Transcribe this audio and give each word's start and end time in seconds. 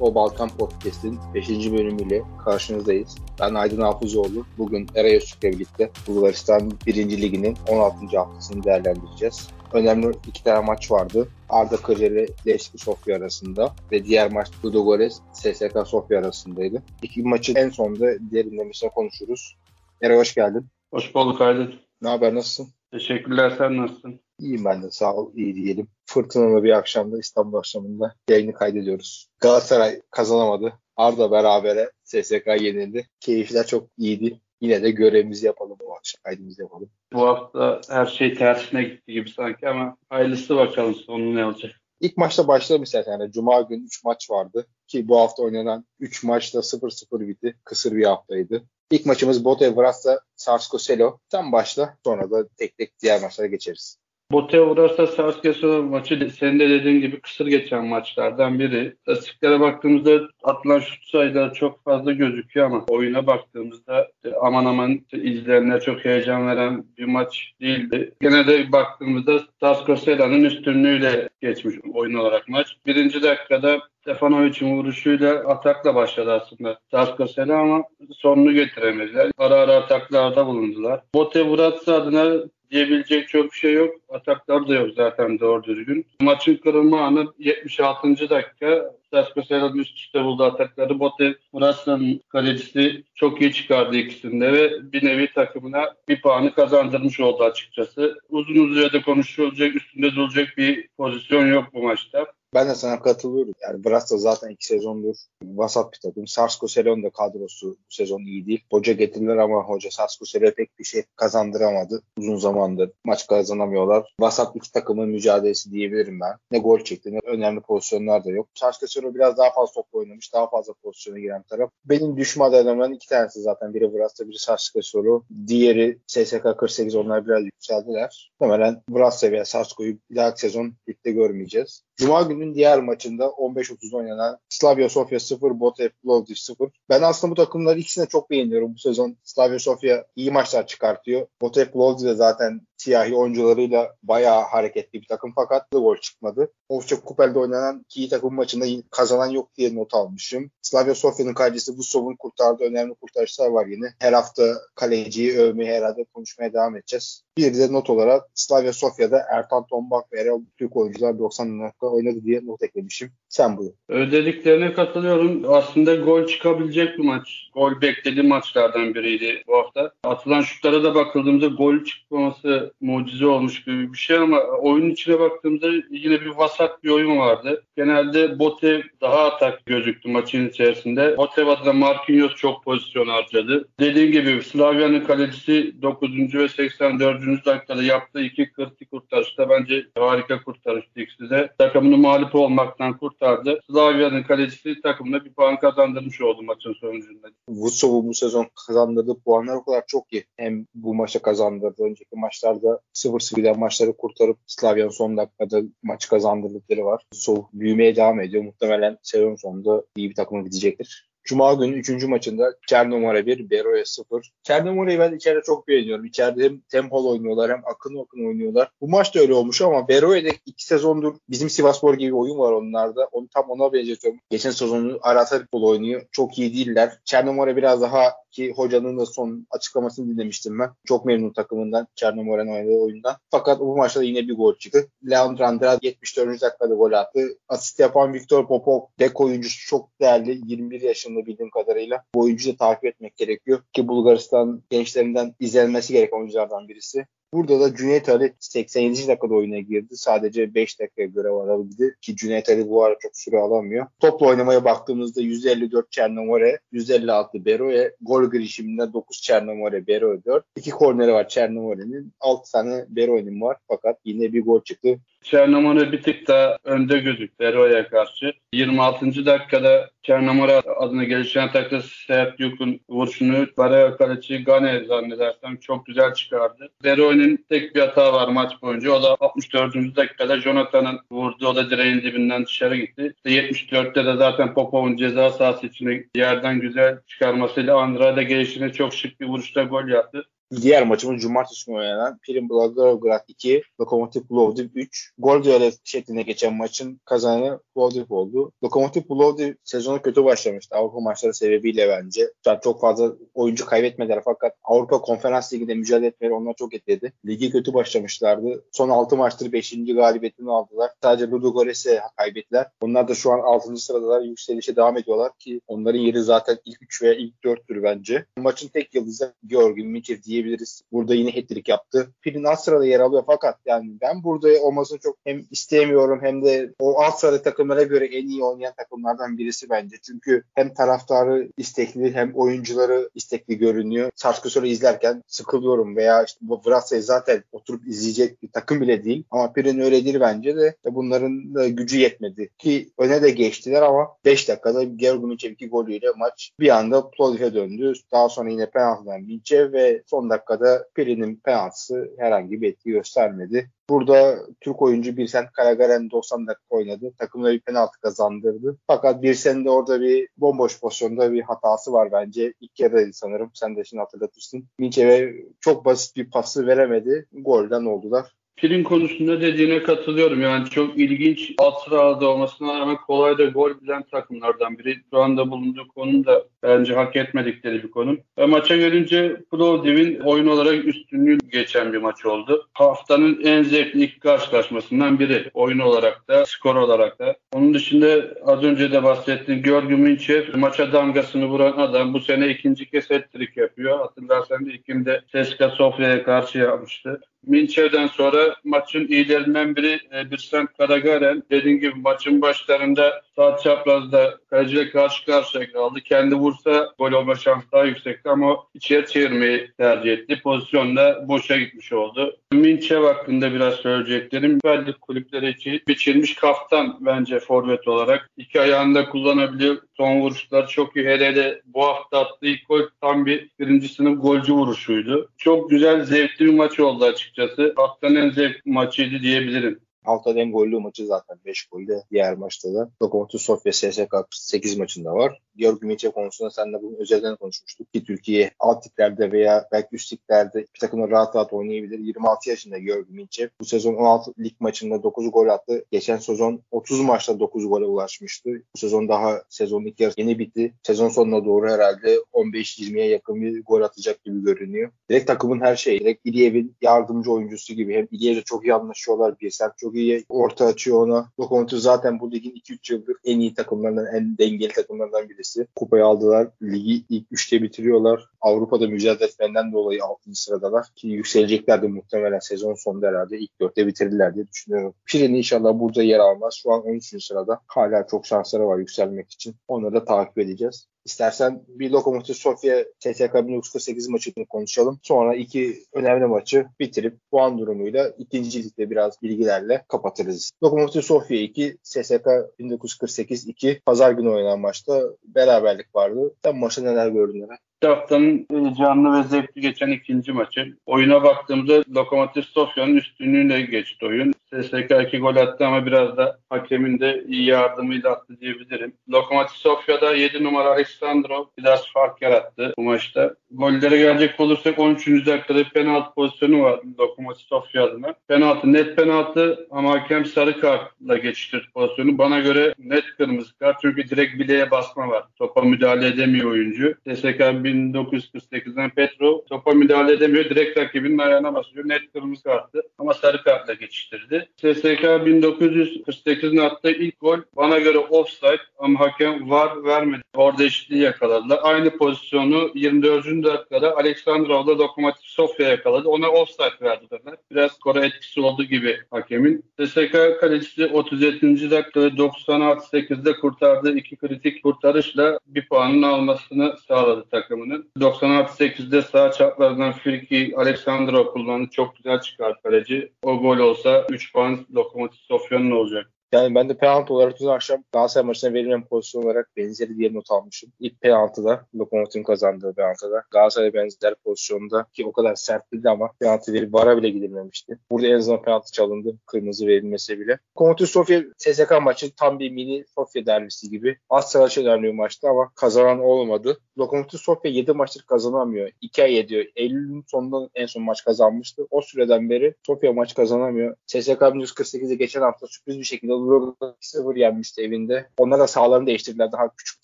Futbol 0.00 0.14
Balkan 0.14 0.48
Podcast'in 0.48 1.18
5. 1.34 1.48
bölümüyle 1.48 2.22
karşınızdayız. 2.44 3.18
Ben 3.40 3.54
Aydın 3.54 3.80
Hafızoğlu. 3.80 4.46
Bugün 4.58 4.86
Eray 4.94 5.16
Öztürk'le 5.16 5.42
birlikte 5.42 5.90
Bulgaristan 6.06 6.72
1. 6.86 6.94
Ligi'nin 6.94 7.56
16. 7.68 8.18
haftasını 8.18 8.64
değerlendireceğiz. 8.64 9.48
Önemli 9.72 10.10
iki 10.28 10.44
tane 10.44 10.66
maç 10.66 10.90
vardı. 10.90 11.28
Arda 11.48 11.76
Kırcalı 11.76 12.26
Leski 12.46 12.78
Sofya 12.78 13.16
arasında 13.16 13.74
ve 13.92 14.04
diğer 14.04 14.32
maç 14.32 14.48
Ludogorets 14.64 15.18
SSK 15.32 15.86
Sofya 15.86 16.18
arasındaydı. 16.18 16.82
İki 17.02 17.22
maçın 17.22 17.54
en 17.54 17.70
sonunda 17.70 18.06
derinlemesine 18.20 18.90
konuşuruz. 18.90 19.56
Eray 20.02 20.16
hoş 20.16 20.34
geldin. 20.34 20.66
Hoş 20.90 21.14
bulduk 21.14 21.40
Aydın. 21.40 21.74
Ne 22.02 22.08
haber 22.08 22.34
nasılsın? 22.34 22.68
Teşekkürler 22.92 23.54
sen 23.58 23.76
nasılsın? 23.76 24.20
İyiyim 24.38 24.64
ben 24.64 24.82
de 24.82 24.90
sağ 24.90 25.14
ol 25.14 25.32
iyi 25.34 25.54
diyelim. 25.54 25.88
Fırtınalı 26.12 26.64
bir 26.64 26.70
akşamda 26.70 27.18
İstanbul 27.18 27.58
akşamında 27.58 28.14
yayını 28.28 28.52
kaydediyoruz. 28.52 29.28
Galatasaray 29.40 30.00
kazanamadı. 30.10 30.72
Arda 30.96 31.30
berabere 31.30 31.90
SSK 32.04 32.46
yenildi. 32.46 33.08
Keyifler 33.20 33.66
çok 33.66 33.88
iyiydi. 33.98 34.40
Yine 34.60 34.82
de 34.82 34.90
görevimizi 34.90 35.46
yapalım 35.46 35.76
bu 35.80 35.96
akşam 35.96 36.20
kaydımızı 36.22 36.62
yapalım. 36.62 36.90
Bu 37.12 37.26
hafta 37.26 37.80
her 37.88 38.06
şey 38.06 38.34
tersine 38.34 38.82
gitti 38.82 39.12
gibi 39.12 39.30
sanki 39.30 39.68
ama 39.68 39.96
hayırlısı 40.08 40.56
bakalım 40.56 40.94
sonu 40.94 41.34
ne 41.34 41.44
olacak. 41.44 41.72
İlk 42.00 42.16
maçta 42.16 42.48
başlayalım 42.48 42.84
istersen. 42.84 43.12
Yani 43.12 43.32
Cuma 43.32 43.60
günü 43.60 43.84
3 43.84 44.04
maç 44.04 44.30
vardı. 44.30 44.66
Ki 44.86 45.08
bu 45.08 45.20
hafta 45.20 45.42
oynanan 45.42 45.84
3 46.00 46.24
maçta 46.24 46.58
0-0 46.58 47.28
bitti. 47.28 47.56
Kısır 47.64 47.92
bir 47.92 48.04
haftaydı. 48.04 48.64
İlk 48.90 49.06
maçımız 49.06 49.44
Bote 49.44 49.76
Vras'la 49.76 50.20
Sarsko 50.36 50.78
Selo. 50.78 51.18
Sen 51.30 51.52
başla. 51.52 51.96
Sonra 52.04 52.30
da 52.30 52.48
tek 52.56 52.78
tek 52.78 53.00
diğer 53.02 53.22
maçlara 53.22 53.46
geçeriz. 53.46 53.98
Bote 54.32 54.60
uğrarsa 54.60 55.06
Sarskesov 55.06 55.84
maçı 55.84 56.30
senin 56.38 56.58
de 56.60 56.70
dediğin 56.70 57.00
gibi 57.00 57.20
kısır 57.20 57.46
geçen 57.46 57.86
maçlardan 57.86 58.58
biri. 58.58 58.94
Statistiklere 59.02 59.60
baktığımızda 59.60 60.28
atılan 60.42 60.78
şut 60.78 61.04
sayıları 61.04 61.54
çok 61.54 61.84
fazla 61.84 62.12
gözüküyor 62.12 62.66
ama 62.66 62.84
oyuna 62.88 63.26
baktığımızda 63.26 64.08
aman 64.40 64.64
aman 64.64 65.00
izleyenler 65.12 65.80
çok 65.80 66.04
heyecan 66.04 66.46
veren 66.46 66.84
bir 66.98 67.04
maç 67.04 67.52
değildi. 67.60 68.14
Gene 68.20 68.46
de 68.46 68.72
baktığımızda 68.72 69.40
Sarskosela'nın 69.60 70.44
üstünlüğüyle 70.44 71.28
geçmiş 71.42 71.74
oyun 71.94 72.14
olarak 72.14 72.48
maç. 72.48 72.76
Birinci 72.86 73.22
dakikada 73.22 73.78
Stefanovic'in 74.00 74.76
vuruşuyla 74.76 75.34
atakla 75.34 75.94
başladı 75.94 76.32
aslında 76.32 76.78
Sarskosela 76.90 77.58
ama 77.58 77.84
sonunu 78.12 78.52
getiremediler. 78.52 79.30
Ara 79.38 79.54
ara 79.54 79.74
ataklarda 79.74 80.46
bulundular. 80.46 81.00
Bote 81.14 81.46
Vuratsa 81.46 81.94
adına 81.94 82.44
diyebilecek 82.70 83.28
çok 83.28 83.52
bir 83.52 83.56
şey 83.56 83.72
yok. 83.72 83.94
Ataklar 84.08 84.68
da 84.68 84.74
yok 84.74 84.90
zaten 84.96 85.40
doğru 85.40 85.64
düzgün. 85.64 86.06
Maçın 86.20 86.56
kırılma 86.56 87.00
anı 87.00 87.26
76. 87.38 88.30
dakika. 88.30 88.94
Sasko 89.10 89.40
üst 89.74 89.98
üste 89.98 90.24
buldu 90.24 90.44
atakları. 90.44 91.00
Bote 91.00 91.34
Murasya'nın 91.52 92.20
kalecisi 92.28 93.04
çok 93.14 93.40
iyi 93.40 93.52
çıkardı 93.52 93.96
ikisinde 93.96 94.52
ve 94.52 94.92
bir 94.92 95.04
nevi 95.04 95.32
takımına 95.32 95.94
bir 96.08 96.22
puanı 96.22 96.54
kazandırmış 96.54 97.20
oldu 97.20 97.44
açıkçası. 97.44 98.18
Uzun 98.28 98.54
uzun 98.54 98.92
da 98.92 99.02
konuşulacak, 99.02 99.76
üstünde 99.76 100.12
durulacak 100.14 100.56
bir 100.56 100.88
pozisyon 100.96 101.46
yok 101.46 101.64
bu 101.74 101.82
maçta. 101.82 102.26
Ben 102.54 102.68
de 102.68 102.74
sana 102.74 103.02
katılıyorum. 103.02 103.54
Yani 103.62 103.84
Brasta 103.84 104.18
zaten 104.18 104.50
iki 104.50 104.66
sezondur 104.66 105.16
vasat 105.42 105.92
bir 105.92 105.98
takım. 105.98 106.26
Sarsko 106.26 106.68
Selon 106.68 107.02
da 107.02 107.10
kadrosu 107.10 107.70
bu 107.70 107.94
sezon 107.94 108.20
iyi 108.20 108.46
değil. 108.46 108.64
Hoca 108.70 108.92
getirdiler 108.92 109.36
ama 109.36 109.62
hoca 109.62 109.90
Sarsko 109.90 110.24
Selon'a 110.24 110.50
pek 110.50 110.78
bir 110.78 110.84
şey 110.84 111.02
kazandıramadı. 111.16 112.02
Uzun 112.18 112.36
zamandır 112.36 112.90
maç 113.04 113.26
kazanamıyorlar. 113.26 114.14
Vasat 114.20 114.56
iki 114.56 114.72
takımın 114.72 115.08
mücadelesi 115.08 115.72
diyebilirim 115.72 116.20
ben. 116.20 116.36
Ne 116.50 116.58
gol 116.58 116.80
çekti 116.80 117.14
ne 117.14 117.18
önemli 117.24 117.60
pozisyonlar 117.60 118.24
da 118.24 118.30
yok. 118.30 118.48
Sarsko 118.54 118.86
Selon 118.86 119.14
biraz 119.14 119.38
daha 119.38 119.50
fazla 119.50 119.72
top 119.72 119.86
oynamış. 119.92 120.34
Daha 120.34 120.50
fazla 120.50 120.72
pozisyona 120.82 121.18
giren 121.18 121.42
taraf. 121.42 121.70
Benim 121.84 122.16
düşme 122.16 122.44
adaylarımdan 122.44 122.92
iki 122.92 123.08
tanesi 123.08 123.40
zaten. 123.40 123.74
Biri 123.74 123.94
Brasta, 123.94 124.28
biri 124.28 124.38
Sarsko 124.38 124.82
Selon. 124.82 125.24
Diğeri 125.46 125.98
SSK 126.06 126.42
48 126.58 126.94
onlar 126.94 127.26
biraz 127.26 127.44
yükseldiler. 127.44 128.32
Muhtemelen 128.40 128.82
Brasta 128.90 129.32
veya 129.32 129.44
Sarsko'yu 129.44 129.98
bir 130.10 130.16
dahaki 130.16 130.40
sezon 130.40 130.74
ligde 130.88 131.10
görmeyeceğiz. 131.12 131.82
Cuma 132.00 132.22
günün 132.22 132.54
diğer 132.54 132.80
maçında 132.80 133.24
15-30 133.24 133.96
oynanan 133.96 134.38
Slavia 134.48 134.88
Sofia 134.88 135.18
0, 135.18 135.60
Botev 135.60 135.88
Plovdiv 136.02 136.34
0. 136.34 136.70
Ben 136.88 137.02
aslında 137.02 137.30
bu 137.30 137.34
takımları 137.34 137.78
ikisini 137.78 138.04
de 138.04 138.08
çok 138.08 138.30
beğeniyorum 138.30 138.74
bu 138.74 138.78
sezon. 138.78 139.16
Slavia 139.24 139.58
Sofia 139.58 140.04
iyi 140.16 140.30
maçlar 140.30 140.66
çıkartıyor. 140.66 141.26
Botev 141.40 141.66
Plovdiv 141.66 142.06
de 142.06 142.14
zaten 142.14 142.60
siyahi 142.80 143.14
oyuncularıyla 143.14 143.94
bayağı 144.02 144.42
hareketli 144.42 145.00
bir 145.00 145.06
takım 145.06 145.32
fakat 145.36 145.70
gol 145.72 145.96
çıkmadı. 145.96 146.52
Ovçak 146.68 147.04
Kupel'de 147.04 147.38
oynanan 147.38 147.84
iki 147.90 148.08
takım 148.08 148.34
maçında 148.34 148.64
kazanan 148.90 149.30
yok 149.30 149.54
diye 149.56 149.74
not 149.74 149.94
almışım. 149.94 150.50
Slavia 150.62 150.94
Sofya'nın 150.94 151.34
kalecisi 151.34 151.72
Vusov'un 151.72 152.16
kurtardığı 152.16 152.64
önemli 152.64 152.94
kurtarışlar 152.94 153.48
var 153.48 153.66
yine. 153.66 153.86
Her 153.98 154.12
hafta 154.12 154.42
kaleciyi 154.74 155.38
övmeye 155.38 155.76
herhalde 155.76 156.04
konuşmaya 156.14 156.52
devam 156.52 156.76
edeceğiz. 156.76 157.22
Bir 157.38 157.58
de 157.58 157.72
not 157.72 157.90
olarak 157.90 158.22
Slavia 158.34 158.72
Sofya'da 158.72 159.22
Ertan 159.32 159.66
Tombak 159.66 160.12
ve 160.12 160.20
Erol 160.20 160.42
Türk 160.58 160.76
oyuncular 160.76 161.18
90 161.18 161.60
dakika 161.60 161.86
oynadı 161.86 162.24
diye 162.24 162.40
not 162.46 162.62
eklemişim. 162.62 163.12
Sen 163.28 163.56
buyur. 163.56 163.72
Ödeliklerine 163.88 164.72
katılıyorum. 164.72 165.44
Aslında 165.48 165.96
gol 165.96 166.26
çıkabilecek 166.26 166.98
bir 166.98 167.04
maç. 167.04 167.50
Gol 167.54 167.80
beklediğim 167.80 168.28
maçlardan 168.28 168.94
biriydi 168.94 169.42
bu 169.46 169.56
hafta. 169.56 169.92
Atılan 170.04 170.40
şutlara 170.40 170.84
da 170.84 170.94
bakıldığımızda 170.94 171.46
gol 171.46 171.84
çıkmaması 171.84 172.69
mucize 172.80 173.26
olmuş 173.26 173.64
gibi 173.64 173.92
bir 173.92 173.98
şey 173.98 174.16
ama 174.16 174.38
oyunun 174.38 174.90
içine 174.90 175.20
baktığımda 175.20 175.68
yine 175.90 176.20
bir 176.20 176.26
vasat 176.26 176.84
bir 176.84 176.90
oyun 176.90 177.18
vardı. 177.18 177.64
Genelde 177.76 178.38
Bote 178.38 178.82
daha 179.00 179.24
atak 179.24 179.66
gözüktü 179.66 180.08
maçın 180.10 180.48
içerisinde. 180.48 181.16
Bote 181.16 181.44
adına 181.44 181.72
Marquinhos 181.72 182.34
çok 182.34 182.64
pozisyon 182.64 183.06
harcadı. 183.06 183.68
Dediğim 183.80 184.12
gibi 184.12 184.42
Slavya'nın 184.42 185.00
kalecisi 185.00 185.82
9. 185.82 186.34
ve 186.34 186.48
84. 186.48 187.46
dakikada 187.46 187.82
yaptığı 187.82 188.20
iki 188.22 188.52
kırtı 188.52 188.84
kurtarışta 188.86 189.48
bence 189.50 189.86
harika 189.98 190.42
kurtarıştı 190.42 191.00
ikisi 191.00 191.30
de. 191.30 191.50
Takımını 191.58 191.96
mağlup 191.96 192.34
olmaktan 192.34 192.98
kurtardı. 192.98 193.60
Slavya'nın 193.70 194.22
kalecisi 194.22 194.80
takımına 194.80 195.24
bir 195.24 195.32
puan 195.32 195.58
kazandırmış 195.58 196.20
oldu 196.20 196.42
maçın 196.42 196.72
sonucunda. 196.72 197.28
Vutsov'u 197.48 198.06
bu 198.08 198.14
sezon 198.14 198.46
kazandırdığı 198.66 199.20
puanlar 199.24 199.56
o 199.56 199.64
kadar 199.64 199.82
çok 199.86 200.10
ki. 200.10 200.24
Hem 200.36 200.66
bu 200.74 200.94
maçta 200.94 201.22
kazandırdı. 201.22 201.82
Önceki 201.82 202.16
maçlarda 202.16 202.59
0-0 202.94 203.36
giden 203.36 203.58
maçları 203.58 203.96
kurtarıp 203.96 204.38
Slavya'nın 204.46 204.90
son 204.90 205.16
dakikada 205.16 205.62
maçı 205.82 206.08
kazandırdıkları 206.08 206.84
var. 206.84 207.02
Vutsov 207.14 207.36
büyümeye 207.52 207.96
devam 207.96 208.20
ediyor. 208.20 208.44
Muhtemelen 208.44 208.98
sezon 209.02 209.36
sonunda 209.36 209.84
iyi 209.96 210.10
bir 210.10 210.14
takıma 210.14 210.42
gidecektir. 210.42 211.09
Cuma 211.24 211.54
günü 211.54 211.76
3. 211.76 212.04
maçında 212.04 212.54
Çernomor'a 212.66 213.26
1, 213.26 213.50
Bero'ya 213.50 213.84
0. 213.84 214.32
Çernomor'u 214.42 214.98
ben 214.98 215.16
içeride 215.16 215.42
çok 215.46 215.68
beğeniyorum. 215.68 216.04
İçeride 216.04 216.44
hem 216.44 216.60
tempolu 216.60 217.10
oynuyorlar 217.10 217.50
hem 217.50 217.62
akın 217.64 218.02
akın 218.02 218.28
oynuyorlar. 218.28 218.70
Bu 218.80 218.88
maç 218.88 219.14
da 219.14 219.20
öyle 219.20 219.34
olmuş 219.34 219.62
ama 219.62 219.88
Bero'ya 219.88 220.24
da 220.24 220.28
2 220.46 220.64
sezondur 220.64 221.14
bizim 221.28 221.50
Sivaspor 221.50 221.94
gibi 221.94 222.14
oyun 222.14 222.38
var 222.38 222.52
onlarda. 222.52 223.08
Onu 223.12 223.28
tam 223.28 223.50
ona 223.50 223.72
benzetiyorum. 223.72 224.20
Geçen 224.30 224.50
sezonu 224.50 224.98
Arata 225.02 225.38
futbol 225.38 225.62
oynuyor. 225.62 226.02
Çok 226.12 226.38
iyi 226.38 226.54
değiller. 226.54 226.98
Çernomor'a 227.04 227.56
biraz 227.56 227.82
daha 227.82 228.12
ki 228.30 228.52
hocanın 228.56 228.98
da 228.98 229.06
son 229.06 229.46
açıklamasını 229.50 230.08
dinlemiştim 230.08 230.58
ben. 230.58 230.70
Çok 230.84 231.04
memnun 231.04 231.32
takımından 231.32 231.86
Çernomor'un 231.94 232.48
oynadığı 232.48 232.78
oyundan. 232.78 233.16
Fakat 233.30 233.60
bu 233.60 233.76
maçta 233.76 234.02
yine 234.02 234.28
bir 234.28 234.36
gol 234.36 234.54
çıktı. 234.54 234.88
Leandro 235.10 235.44
Andrade 235.44 235.86
74. 235.86 236.40
dakikada 236.40 236.74
gol 236.74 236.92
attı. 236.92 237.20
Asist 237.48 237.80
yapan 237.80 238.14
Viktor 238.14 238.46
Popov 238.46 238.80
dek 238.98 239.20
oyuncusu 239.20 239.66
çok 239.66 240.00
değerli. 240.00 240.40
21 240.44 240.80
yaşında 240.80 241.09
bildiğim 241.16 241.50
kadarıyla. 241.50 242.04
Bu 242.14 242.20
oyuncuyu 242.20 242.54
da 242.54 242.56
takip 242.56 242.84
etmek 242.84 243.16
gerekiyor. 243.16 243.62
Ki 243.72 243.88
Bulgaristan 243.88 244.62
gençlerinden 244.70 245.34
izlenmesi 245.40 245.92
gereken 245.92 246.16
oyunculardan 246.16 246.68
birisi. 246.68 247.06
Burada 247.32 247.60
da 247.60 247.76
Cüneyt 247.76 248.08
Ali 248.08 248.34
87. 248.38 249.08
dakikada 249.08 249.34
oyuna 249.34 249.58
girdi. 249.58 249.96
Sadece 249.96 250.54
5 250.54 250.80
dakika 250.80 251.04
görev 251.04 251.32
alabildi 251.32 251.96
ki 252.00 252.16
Cüneyt 252.16 252.48
Ali 252.48 252.68
bu 252.68 252.84
ara 252.84 252.96
çok 252.98 253.16
süre 253.16 253.38
alamıyor. 253.38 253.86
Topla 254.00 254.26
oynamaya 254.26 254.64
baktığımızda 254.64 255.20
154 255.20 255.92
Çernomore, 255.92 256.58
156 256.72 257.44
Beroe, 257.44 257.94
gol 258.00 258.30
girişiminde 258.30 258.92
9 258.92 259.22
Çernomore, 259.22 259.86
Beroe 259.86 260.24
4. 260.24 260.44
2 260.56 260.70
korneri 260.70 261.12
var 261.12 261.28
Çernomore'nin. 261.28 262.12
6 262.20 262.52
tane 262.52 262.84
Beroe'nin 262.88 263.40
var 263.40 263.56
fakat 263.68 263.98
yine 264.04 264.32
bir 264.32 264.42
gol 264.42 264.62
çıktı. 264.62 264.98
Çernomore 265.22 265.92
bir 265.92 266.02
tık 266.02 266.28
da 266.28 266.58
önde 266.64 266.98
gözüktü 266.98 267.38
Beroe'ye 267.40 267.88
karşı. 267.88 268.32
26. 268.52 269.26
dakikada 269.26 269.90
Çernomore 270.02 270.60
adına 270.60 271.04
gelişen 271.04 271.52
takı 271.52 271.80
Sehat 272.06 272.40
Yuk'un 272.40 272.80
vuruşunu 272.88 273.46
Baraya 273.56 273.96
kaleci 273.96 274.44
Gane 274.44 274.84
zannedersem 274.84 275.56
çok 275.56 275.86
güzel 275.86 276.14
çıkardı. 276.14 276.68
Beroe'nin 276.84 277.44
tek 277.48 277.74
bir 277.74 277.80
hata 277.80 278.12
var 278.12 278.28
maç 278.28 278.52
boyunca. 278.62 278.92
O 278.92 279.02
da 279.02 279.16
64. 279.20 279.96
dakikada 279.96 280.40
Jonathan'ın 280.40 281.00
vurdu. 281.12 281.48
O 281.48 281.56
da 281.56 281.70
direğin 281.70 282.02
dibinden 282.02 282.46
dışarı 282.46 282.76
gitti. 282.76 283.14
74'te 283.26 284.04
de 284.04 284.16
zaten 284.16 284.54
Popov'un 284.54 284.96
ceza 284.96 285.30
sahası 285.30 285.66
içine 285.66 286.04
yerden 286.14 286.60
güzel 286.60 286.98
çıkarmasıyla 287.06 287.80
Andrade 287.80 288.24
gelişine 288.24 288.72
çok 288.72 288.94
şık 288.94 289.20
bir 289.20 289.26
vuruşta 289.26 289.62
gol 289.62 289.88
yaptı. 289.88 290.24
Diğer 290.56 290.86
maçımız 290.86 291.22
cumartesi 291.22 291.66
günü 291.66 291.76
oynanan 291.76 292.18
Pirin 292.18 292.48
Blagoevgrad 292.48 293.24
2, 293.28 293.62
Lokomotiv 293.80 294.22
Plovdiv 294.22 294.68
3. 294.74 295.12
Gol 295.18 295.44
düello 295.44 295.70
şeklinde 295.84 296.22
geçen 296.22 296.54
maçın 296.54 297.00
kazananı 297.04 297.60
Plovdiv 297.80 298.04
oldu. 298.08 298.52
Lokomotiv 298.64 299.02
Plovdiv 299.02 299.54
sezonu 299.64 300.02
kötü 300.02 300.24
başlamıştı 300.24 300.76
Avrupa 300.76 301.00
maçları 301.00 301.34
sebebiyle 301.34 301.88
bence. 301.88 302.30
Yani 302.46 302.58
çok 302.64 302.80
fazla 302.80 303.12
oyuncu 303.34 303.66
kaybetmediler 303.66 304.22
fakat 304.24 304.56
Avrupa 304.64 305.00
Konferans 305.00 305.52
Ligi'nde 305.52 305.74
mücadele 305.74 306.06
etmeleri 306.06 306.34
onlar 306.34 306.54
çok 306.54 306.74
etkiledi. 306.74 307.12
Ligi 307.26 307.50
kötü 307.50 307.74
başlamışlardı. 307.74 308.64
Son 308.72 308.88
6 308.88 309.16
maçtır 309.16 309.52
5. 309.52 309.74
galibiyetini 309.86 310.50
aldılar. 310.50 310.90
Sadece 311.02 311.30
Ludogorets'e 311.30 312.00
kaybettiler. 312.16 312.66
Onlar 312.80 313.08
da 313.08 313.14
şu 313.14 313.32
an 313.32 313.38
6. 313.38 313.76
sıradalar. 313.76 314.22
Yükselişe 314.22 314.76
devam 314.76 314.96
ediyorlar 314.96 315.32
ki 315.38 315.60
onların 315.68 316.00
yeri 316.00 316.22
zaten 316.22 316.58
ilk 316.64 316.82
3 316.82 317.02
veya 317.02 317.14
ilk 317.14 317.34
4'tür 317.44 317.82
bence. 317.82 318.24
Maçın 318.36 318.68
tek 318.68 318.94
yıldızı 318.94 319.34
Georgi 319.46 319.82
Miçev 319.82 320.22
diyebiliriz. 320.22 320.82
Burada 320.92 321.14
yine 321.14 321.30
hat 321.30 321.68
yaptı. 321.68 322.08
Pirin 322.22 322.44
alt 322.44 322.60
sırada 322.60 322.86
yer 322.86 323.00
alıyor 323.00 323.22
fakat 323.26 323.58
yani 323.66 323.90
ben 324.00 324.24
burada 324.24 324.48
olmasını 324.62 324.98
çok 324.98 325.16
hem 325.24 325.44
istemiyorum 325.50 326.18
hem 326.22 326.44
de 326.44 326.74
o 326.78 327.00
alt 327.00 327.18
sırada 327.18 327.42
takımlara 327.70 327.82
göre 327.82 328.06
en 328.06 328.28
iyi 328.28 328.44
oynayan 328.44 328.74
takımlardan 328.76 329.38
birisi 329.38 329.70
bence. 329.70 329.96
Çünkü 330.02 330.42
hem 330.54 330.74
taraftarı 330.74 331.48
istekli 331.56 332.14
hem 332.14 332.32
oyuncuları 332.34 333.10
istekli 333.14 333.58
görünüyor. 333.58 334.10
Sarskısör'ü 334.14 334.68
izlerken 334.68 335.22
sıkılıyorum 335.26 335.96
veya 335.96 336.24
işte 336.24 336.38
bu 336.42 336.60
Vratsa'yı 336.66 337.02
zaten 337.02 337.44
oturup 337.52 337.86
izleyecek 337.86 338.42
bir 338.42 338.52
takım 338.52 338.80
bile 338.80 339.04
değil. 339.04 339.24
Ama 339.30 339.52
Pirin 339.52 339.78
öyle 339.78 340.04
değil 340.04 340.20
bence 340.20 340.56
de. 340.56 340.76
Bunların 340.84 341.54
da 341.54 341.68
gücü 341.68 341.98
yetmedi. 341.98 342.50
Ki 342.58 342.90
öne 342.98 343.22
de 343.22 343.30
geçtiler 343.30 343.82
ama 343.82 344.08
5 344.24 344.48
dakikada 344.48 344.82
Georgi 344.82 345.26
Miçev 345.26 345.50
2 345.50 345.68
golüyle 345.68 346.06
maç 346.16 346.52
bir 346.60 346.68
anda 346.68 347.10
Plovdiv'e 347.10 347.54
döndü. 347.54 347.92
Daha 348.12 348.28
sonra 348.28 348.50
yine 348.50 348.70
penaltıdan 348.70 349.22
Miçev 349.22 349.72
ve 349.72 350.02
son 350.06 350.30
dakikada 350.30 350.86
Pirin'in 350.94 351.36
penaltısı 351.36 352.10
herhangi 352.18 352.62
bir 352.62 352.68
etki 352.68 352.90
göstermedi. 352.90 353.70
Burada 353.90 354.38
Türk 354.60 354.82
oyuncu 354.82 355.16
Birsen 355.16 355.46
Karagaren 355.52 356.10
90 356.10 356.46
dakika 356.46 356.66
oynadı. 356.70 357.12
Takımda 357.18 357.52
bir 357.52 357.60
penaltı 357.60 358.00
kazandırdı. 358.00 358.78
Fakat 358.86 359.22
Birsen'in 359.22 359.64
de 359.64 359.70
orada 359.70 360.00
bir 360.00 360.28
bomboş 360.36 360.80
pozisyonda 360.80 361.32
bir 361.32 361.42
hatası 361.42 361.92
var 361.92 362.12
bence. 362.12 362.54
İlk 362.60 362.80
yarıdaydı 362.80 363.12
sanırım. 363.12 363.50
Sen 363.54 363.76
de 363.76 363.84
şimdi 363.84 364.00
hatırlatırsın. 364.00 364.68
Minçev'e 364.78 365.34
çok 365.60 365.84
basit 365.84 366.16
bir 366.16 366.30
pası 366.30 366.66
veremedi. 366.66 367.26
Golden 367.32 367.84
oldular. 367.84 368.39
Pilin 368.60 368.82
konusunda 368.82 369.40
dediğine 369.40 369.82
katılıyorum. 369.82 370.42
Yani 370.42 370.70
çok 370.70 370.98
ilginç 370.98 371.52
alt 371.58 371.84
sırada 371.84 372.28
olmasına 372.28 372.80
rağmen 372.80 372.96
kolay 373.06 373.38
da 373.38 373.44
gol 373.44 373.70
bilen 373.82 374.02
takımlardan 374.02 374.78
biri. 374.78 374.96
Şu 375.10 375.18
anda 375.18 375.50
bulunduğu 375.50 375.88
konum 375.88 376.26
da 376.26 376.44
bence 376.62 376.94
hak 376.94 377.16
etmedikleri 377.16 377.82
bir 377.82 377.90
konum. 377.90 378.20
Ve 378.38 378.46
maça 378.46 378.76
gelince 378.76 379.36
Plovdiv'in 379.50 380.20
oyun 380.20 380.46
olarak 380.46 380.84
üstünlüğü 380.84 381.38
geçen 381.52 381.92
bir 381.92 381.98
maç 381.98 382.26
oldu. 382.26 382.68
Haftanın 382.72 383.40
en 383.44 383.62
zevkli 383.62 384.04
ilk 384.04 384.20
karşılaşmasından 384.20 385.18
biri. 385.18 385.50
Oyun 385.54 385.78
olarak 385.78 386.28
da, 386.28 386.46
skor 386.46 386.76
olarak 386.76 387.18
da. 387.18 387.36
Onun 387.52 387.74
dışında 387.74 388.06
az 388.46 388.62
önce 388.62 388.92
de 388.92 389.02
bahsettiğim 389.02 389.62
Georgi 389.62 389.94
Minçev 389.94 390.44
maça 390.54 390.92
damgasını 390.92 391.46
vuran 391.46 391.72
adam 391.72 392.14
bu 392.14 392.20
sene 392.20 392.48
ikinci 392.48 392.90
kez 392.90 393.10
hat-trick 393.10 393.60
yapıyor. 393.60 393.98
Hatırlarsan 393.98 394.64
ilkinde 394.64 395.20
Ceska 395.32 395.68
Sofya'ya 395.68 396.24
karşı 396.24 396.58
yapmıştı. 396.58 397.20
Minçev'den 397.46 398.06
sonra 398.06 398.49
maçın 398.64 399.08
iyilerinden 399.08 399.76
biri 399.76 400.00
e, 400.14 400.30
Birsent 400.30 400.76
Karagaren. 400.76 401.42
Dediğim 401.50 401.80
gibi 401.80 401.94
maçın 401.94 402.42
başlarında 402.42 403.22
sağ 403.40 403.56
çaprazda 403.56 404.38
kaleciyle 404.50 404.90
karşı 404.90 405.26
karşıya 405.26 405.72
kaldı. 405.72 406.00
Kendi 406.00 406.34
vursa 406.34 406.92
gol 406.98 407.12
olma 407.12 407.34
şansı 407.34 407.72
daha 407.72 407.84
yüksekti 407.84 408.30
ama 408.30 408.56
içeri 408.74 409.06
çevirmeyi 409.06 409.70
tercih 409.78 410.12
etti. 410.12 410.40
Pozisyonda 410.42 411.28
boşa 411.28 411.56
gitmiş 411.56 411.92
oldu. 411.92 412.36
Minçev 412.52 413.04
hakkında 413.04 413.54
biraz 413.54 413.74
söyleyeceklerim. 413.74 414.58
Belli 414.64 414.92
kulüpleri 414.92 415.48
için 415.50 415.80
biçilmiş 415.88 416.34
kaftan 416.34 416.96
bence 417.00 417.40
forvet 417.40 417.88
olarak. 417.88 418.30
İki 418.36 418.60
ayağında 418.60 419.08
kullanabiliyor. 419.08 419.76
Son 419.96 420.20
vuruşlar 420.20 420.66
çok 420.66 420.96
iyi. 420.96 421.06
Hele 421.06 421.36
de 421.36 421.62
bu 421.64 421.84
hafta 421.84 422.20
attığı 422.20 422.46
ilk 422.46 422.68
gol 422.68 422.82
tam 423.00 423.26
bir 423.26 423.50
birinci 423.58 423.88
sınıf 423.88 424.22
golcü 424.22 424.52
vuruşuydu. 424.52 425.30
Çok 425.38 425.70
güzel, 425.70 426.04
zevkli 426.04 426.46
bir 426.46 426.54
maç 426.54 426.80
oldu 426.80 427.04
açıkçası. 427.04 427.72
Haftanın 427.76 428.16
en 428.16 428.30
zevkli 428.30 428.70
maçıydı 428.72 429.22
diyebilirim. 429.22 429.80
Haftanın 430.04 430.36
en 430.36 430.52
gollü 430.52 430.78
maçı 430.78 431.06
zaten 431.06 431.38
5 431.44 431.66
golde. 431.66 432.04
Diğer 432.10 432.34
maçta 432.36 432.74
da 432.74 432.90
Lokomotiv 433.02 433.38
Sofya 433.38 433.72
SSK 433.72 434.14
8 434.30 434.78
maçında 434.78 435.14
var. 435.14 435.40
Georg 435.56 435.82
Miçev 435.82 436.10
konusunda 436.10 436.50
seninle 436.50 436.82
bunun 436.82 436.96
özelden 436.96 437.36
konuşmuştuk 437.36 437.92
ki 437.92 438.04
Türkiye 438.04 438.50
alt 438.58 438.86
liglerde 438.86 439.32
veya 439.32 439.68
belki 439.72 439.88
üst 439.92 440.12
liglerde 440.12 440.58
bir 440.58 440.80
takımda 440.80 441.10
rahat 441.10 441.36
rahat 441.36 441.52
oynayabilir. 441.52 441.98
26 441.98 442.50
yaşında 442.50 442.78
Georg 442.78 443.08
Miçev. 443.08 443.48
Bu 443.60 443.64
sezon 443.64 443.94
16 443.94 444.32
lig 444.38 444.52
maçında 444.60 445.02
9 445.02 445.30
gol 445.32 445.48
attı. 445.48 445.84
Geçen 445.90 446.16
sezon 446.16 446.62
30 446.70 447.00
maçta 447.00 447.40
9 447.40 447.68
gole 447.68 447.84
ulaşmıştı. 447.84 448.50
Bu 448.74 448.78
sezon 448.78 449.08
daha 449.08 449.42
sezon 449.48 449.84
ilk 449.84 450.00
yarısı 450.00 450.20
yeni 450.20 450.38
bitti. 450.38 450.74
Sezon 450.82 451.08
sonuna 451.08 451.44
doğru 451.44 451.70
herhalde 451.70 452.16
15-20'ye 452.32 453.08
yakın 453.08 453.42
bir 453.42 453.62
gol 453.64 453.82
atacak 453.82 454.24
gibi 454.24 454.44
görünüyor. 454.44 454.90
Direkt 455.10 455.26
takımın 455.26 455.60
her 455.60 455.76
şeyi. 455.76 456.00
Direkt 456.00 456.26
İliyev'in 456.26 456.76
yardımcı 456.80 457.32
oyuncusu 457.32 457.74
gibi. 457.74 457.94
Hem 457.94 458.08
İliyev'le 458.10 458.42
çok 458.44 458.64
iyi 458.64 458.74
anlaşıyorlar. 458.74 459.40
Bir 459.40 459.50
sen 459.50 459.70
çok 459.90 459.96
iyi 459.96 460.24
orta 460.28 460.66
açıyor 460.66 461.06
ona. 461.06 461.28
Lokomotiv 461.40 461.76
zaten 461.76 462.20
bu 462.20 462.32
ligin 462.32 462.50
2-3 462.50 462.92
yıldır 462.92 463.16
en 463.24 463.40
iyi 463.40 463.54
takımlarından, 463.54 464.06
en 464.06 464.38
dengeli 464.38 464.72
takımlardan 464.72 465.28
birisi. 465.28 465.66
Kupayı 465.76 466.04
aldılar. 466.04 466.48
Ligi 466.62 467.04
ilk 467.08 467.26
üçte 467.30 467.62
bitiriyorlar. 467.62 468.24
Avrupa'da 468.40 468.86
mücadele 468.86 469.28
etmenden 469.28 469.72
dolayı 469.72 470.04
6. 470.04 470.34
sıradalar. 470.34 470.86
Ki 470.96 471.08
yükselecekler 471.08 471.82
de 471.82 471.88
muhtemelen 471.88 472.38
sezon 472.38 472.74
sonunda 472.74 473.08
herhalde 473.08 473.38
ilk 473.38 473.60
dörtte 473.60 473.86
bitirirler 473.86 474.34
diye 474.34 474.48
düşünüyorum. 474.48 474.94
Pirin 475.06 475.34
inşallah 475.34 475.80
burada 475.80 476.02
yer 476.02 476.18
almaz. 476.18 476.54
Şu 476.62 476.72
an 476.72 476.86
13. 476.86 477.24
sırada. 477.24 477.60
Hala 477.66 478.06
çok 478.06 478.26
şansları 478.26 478.66
var 478.66 478.78
yükselmek 478.78 479.30
için. 479.30 479.54
Onları 479.68 479.94
da 479.94 480.04
takip 480.04 480.38
edeceğiz. 480.38 480.86
İstersen 481.10 481.62
bir 481.68 481.90
Lokomotiv 481.90 482.34
Sofya 482.34 482.84
TSK 483.00 483.34
1948 483.34 484.08
maçını 484.08 484.46
konuşalım. 484.46 485.00
Sonra 485.02 485.34
iki 485.34 485.84
önemli 485.92 486.26
maçı 486.26 486.66
bitirip 486.80 487.18
puan 487.30 487.58
durumuyla 487.58 488.08
ikinci 488.18 488.64
ligde 488.64 488.90
biraz 488.90 489.22
bilgilerle 489.22 489.84
kapatırız. 489.88 490.50
Lokomotiv 490.62 491.00
Sofya 491.00 491.40
2, 491.40 491.76
SSK 491.82 492.26
1948 492.58 493.48
2. 493.48 493.80
Pazar 493.86 494.12
günü 494.12 494.28
oynanan 494.28 494.60
maçta 494.60 495.02
beraberlik 495.24 495.94
vardı. 495.94 496.34
Sen 496.44 496.56
maçta 496.56 496.82
neler 496.82 497.08
gördün? 497.08 497.48
Haftanın 497.86 498.46
canlı 498.78 499.18
ve 499.18 499.22
zevkli 499.22 499.60
geçen 499.60 499.90
ikinci 499.90 500.32
maçı. 500.32 500.76
Oyuna 500.86 501.22
baktığımızda 501.22 501.82
Lokomotiv 501.94 502.42
Sofya'nın 502.42 502.96
üstünlüğüyle 502.96 503.60
geçti 503.60 504.06
oyun. 504.06 504.32
SSK 504.50 504.90
2 505.06 505.18
gol 505.18 505.36
attı 505.36 505.66
ama 505.66 505.86
biraz 505.86 506.16
da 506.16 506.38
hakemin 506.50 507.00
de 507.00 507.24
yardımıyla 507.28 508.10
attı 508.10 508.40
diyebilirim. 508.40 508.92
Lokomotiv 509.10 509.54
Sofya'da 509.54 510.14
7 510.14 510.44
numara 510.44 510.68
Alexandro 510.70 511.50
biraz 511.58 511.92
fark 511.92 512.22
yarattı 512.22 512.74
bu 512.78 512.82
maçta. 512.82 513.34
Gollere 513.50 513.98
gelecek 513.98 514.40
olursak 514.40 514.78
13. 514.78 515.06
dakikada 515.26 515.64
penaltı 515.74 516.14
pozisyonu 516.14 516.62
var 516.62 516.80
Lokomotiv 516.98 517.44
Sofya 517.44 517.84
adına. 517.84 518.14
Penaltı 518.28 518.72
net 518.72 518.96
penaltı 518.96 519.66
ama 519.70 519.90
hakem 519.90 520.24
sarı 520.24 520.60
kartla 520.60 521.16
geçiştirdi 521.16 521.66
pozisyonu. 521.74 522.18
Bana 522.18 522.40
göre 522.40 522.74
net 522.78 523.04
kırmızı 523.16 523.58
kart 523.58 523.76
çünkü 523.82 524.10
direkt 524.10 524.38
bileğe 524.38 524.70
basma 524.70 525.08
var. 525.08 525.24
Topa 525.36 525.62
müdahale 525.62 526.06
edemiyor 526.06 526.50
oyuncu. 526.50 526.94
SSK 527.14 527.40
1948'den 527.70 528.90
Petro 528.90 529.44
topa 529.48 529.72
müdahale 529.72 530.12
edemiyor. 530.12 530.44
Direkt 530.44 530.78
rakibinin 530.78 531.18
ayağına 531.18 531.54
basıyor. 531.54 531.88
Net 531.88 532.12
kırmızı 532.12 532.42
kartı 532.42 532.82
ama 532.98 533.14
sarı 533.14 533.42
kartla 533.42 533.74
geçiştirdi. 533.74 534.48
SSK 534.56 535.04
1948'in 535.04 536.56
attığı 536.56 536.90
ilk 536.90 537.20
gol 537.20 537.38
bana 537.56 537.78
göre 537.78 537.98
offside 537.98 538.60
ama 538.78 539.00
hakem 539.00 539.50
var 539.50 539.84
vermedi. 539.84 540.22
Orada 540.34 540.64
eşitliği 540.64 541.02
yakaladılar. 541.02 541.60
Aynı 541.62 541.98
pozisyonu 541.98 542.70
24. 542.74 543.44
dakikada 543.44 543.96
Aleksandrov'da 543.96 544.78
Lokomotiv 544.78 545.22
Sofya 545.22 545.68
yakaladı. 545.68 546.08
Ona 546.08 546.28
offside 546.28 546.80
verdiler. 546.82 547.20
Biraz 547.50 547.72
skora 547.72 548.04
etkisi 548.06 548.40
olduğu 548.40 548.64
gibi 548.64 548.98
hakemin. 549.10 549.64
SSK 549.86 550.40
kalecisi 550.40 550.86
37. 550.86 551.70
dakikada 551.70 552.16
96 552.16 552.96
8'de 552.96 553.32
kurtardığı 553.32 553.96
iki 553.96 554.16
kritik 554.16 554.62
kurtarışla 554.62 555.38
bir 555.46 555.68
puanın 555.68 556.02
almasını 556.02 556.76
sağladı 556.88 557.24
takımının. 557.60 557.90
96 558.00 558.64
8'de 558.64 559.02
sağ 559.02 559.32
çaprazdan 559.32 559.92
Firki 559.92 560.52
Aleksandrov 560.56 561.26
kullandı. 561.26 561.70
Çok 561.70 561.96
güzel 561.96 562.20
çıkardı 562.20 562.58
kaleci. 562.62 563.12
O 563.22 563.40
gol 563.40 563.58
olsa 563.58 564.06
3 564.10 564.32
puan 564.32 564.66
Lokomotiv 564.74 565.18
Sofya'nın 565.18 565.70
olacak. 565.70 566.10
Yani 566.32 566.54
ben 566.54 566.68
de 566.68 566.76
penaltı 566.76 567.14
olarak 567.14 567.40
dün 567.40 567.46
akşam 567.46 567.84
Galatasaray 567.92 568.26
maçına 568.26 568.52
verilen 568.52 568.84
pozisyon 568.84 569.22
olarak 569.22 569.50
benzeri 569.56 569.96
diye 569.96 570.14
not 570.14 570.30
almışım. 570.30 570.72
İlk 570.80 571.00
penaltıda 571.00 571.66
Lokomotiv'in 571.74 572.24
kazandığı 572.24 572.74
penaltıda 572.74 573.24
Galatasaray 573.30 573.74
benzer 573.74 574.14
pozisyonda 574.14 574.86
ki 574.92 575.06
o 575.06 575.12
kadar 575.12 575.34
sert 575.34 575.72
değildi 575.72 575.90
ama 575.90 576.10
penaltı 576.20 576.52
verip 576.52 576.74
vara 576.74 576.96
bile 576.96 577.10
gidilmemişti. 577.10 577.78
Burada 577.90 578.06
en 578.06 578.14
azından 578.14 578.42
penaltı 578.42 578.72
çalındı. 578.72 579.18
Kırmızı 579.26 579.66
verilmesi 579.66 580.20
bile. 580.20 580.38
Lokomotiv 580.56 580.86
Sofya 580.86 581.22
SSK 581.38 581.70
maçı 581.82 582.14
tam 582.14 582.38
bir 582.38 582.50
mini 582.50 582.84
Sofya 582.94 583.26
derbisi 583.26 583.70
gibi. 583.70 583.98
Az 584.10 584.30
savaş 584.30 584.58
ilerliyor 584.58 584.94
maçta 584.94 585.28
ama 585.28 585.50
kazanan 585.54 586.00
olmadı. 586.00 586.58
Lokomotiv 586.78 587.18
Sofya 587.18 587.50
7 587.50 587.72
maçtır 587.72 588.02
kazanamıyor. 588.02 588.70
2 588.80 589.02
ay 589.02 589.18
ediyor. 589.18 589.44
Eylül'ün 589.56 590.04
sonunda 590.06 590.50
en 590.54 590.66
son 590.66 590.82
maç 590.82 591.04
kazanmıştı. 591.04 591.66
O 591.70 591.80
süreden 591.80 592.30
beri 592.30 592.54
Sofya 592.66 592.92
maç 592.92 593.14
kazanamıyor. 593.14 593.76
SSK 593.86 594.20
148'de 594.20 594.94
geçen 594.94 595.20
hafta 595.20 595.46
sürpriz 595.46 595.78
bir 595.78 595.84
şekilde 595.84 596.12
Lugano 596.20 596.76
0 596.80 597.16
yenmişti 597.16 597.62
evinde. 597.62 598.08
Onlar 598.18 598.40
da 598.40 598.46
sahalarını 598.46 598.86
değiştirdiler. 598.86 599.32
Daha 599.32 599.54
küçük 599.56 599.78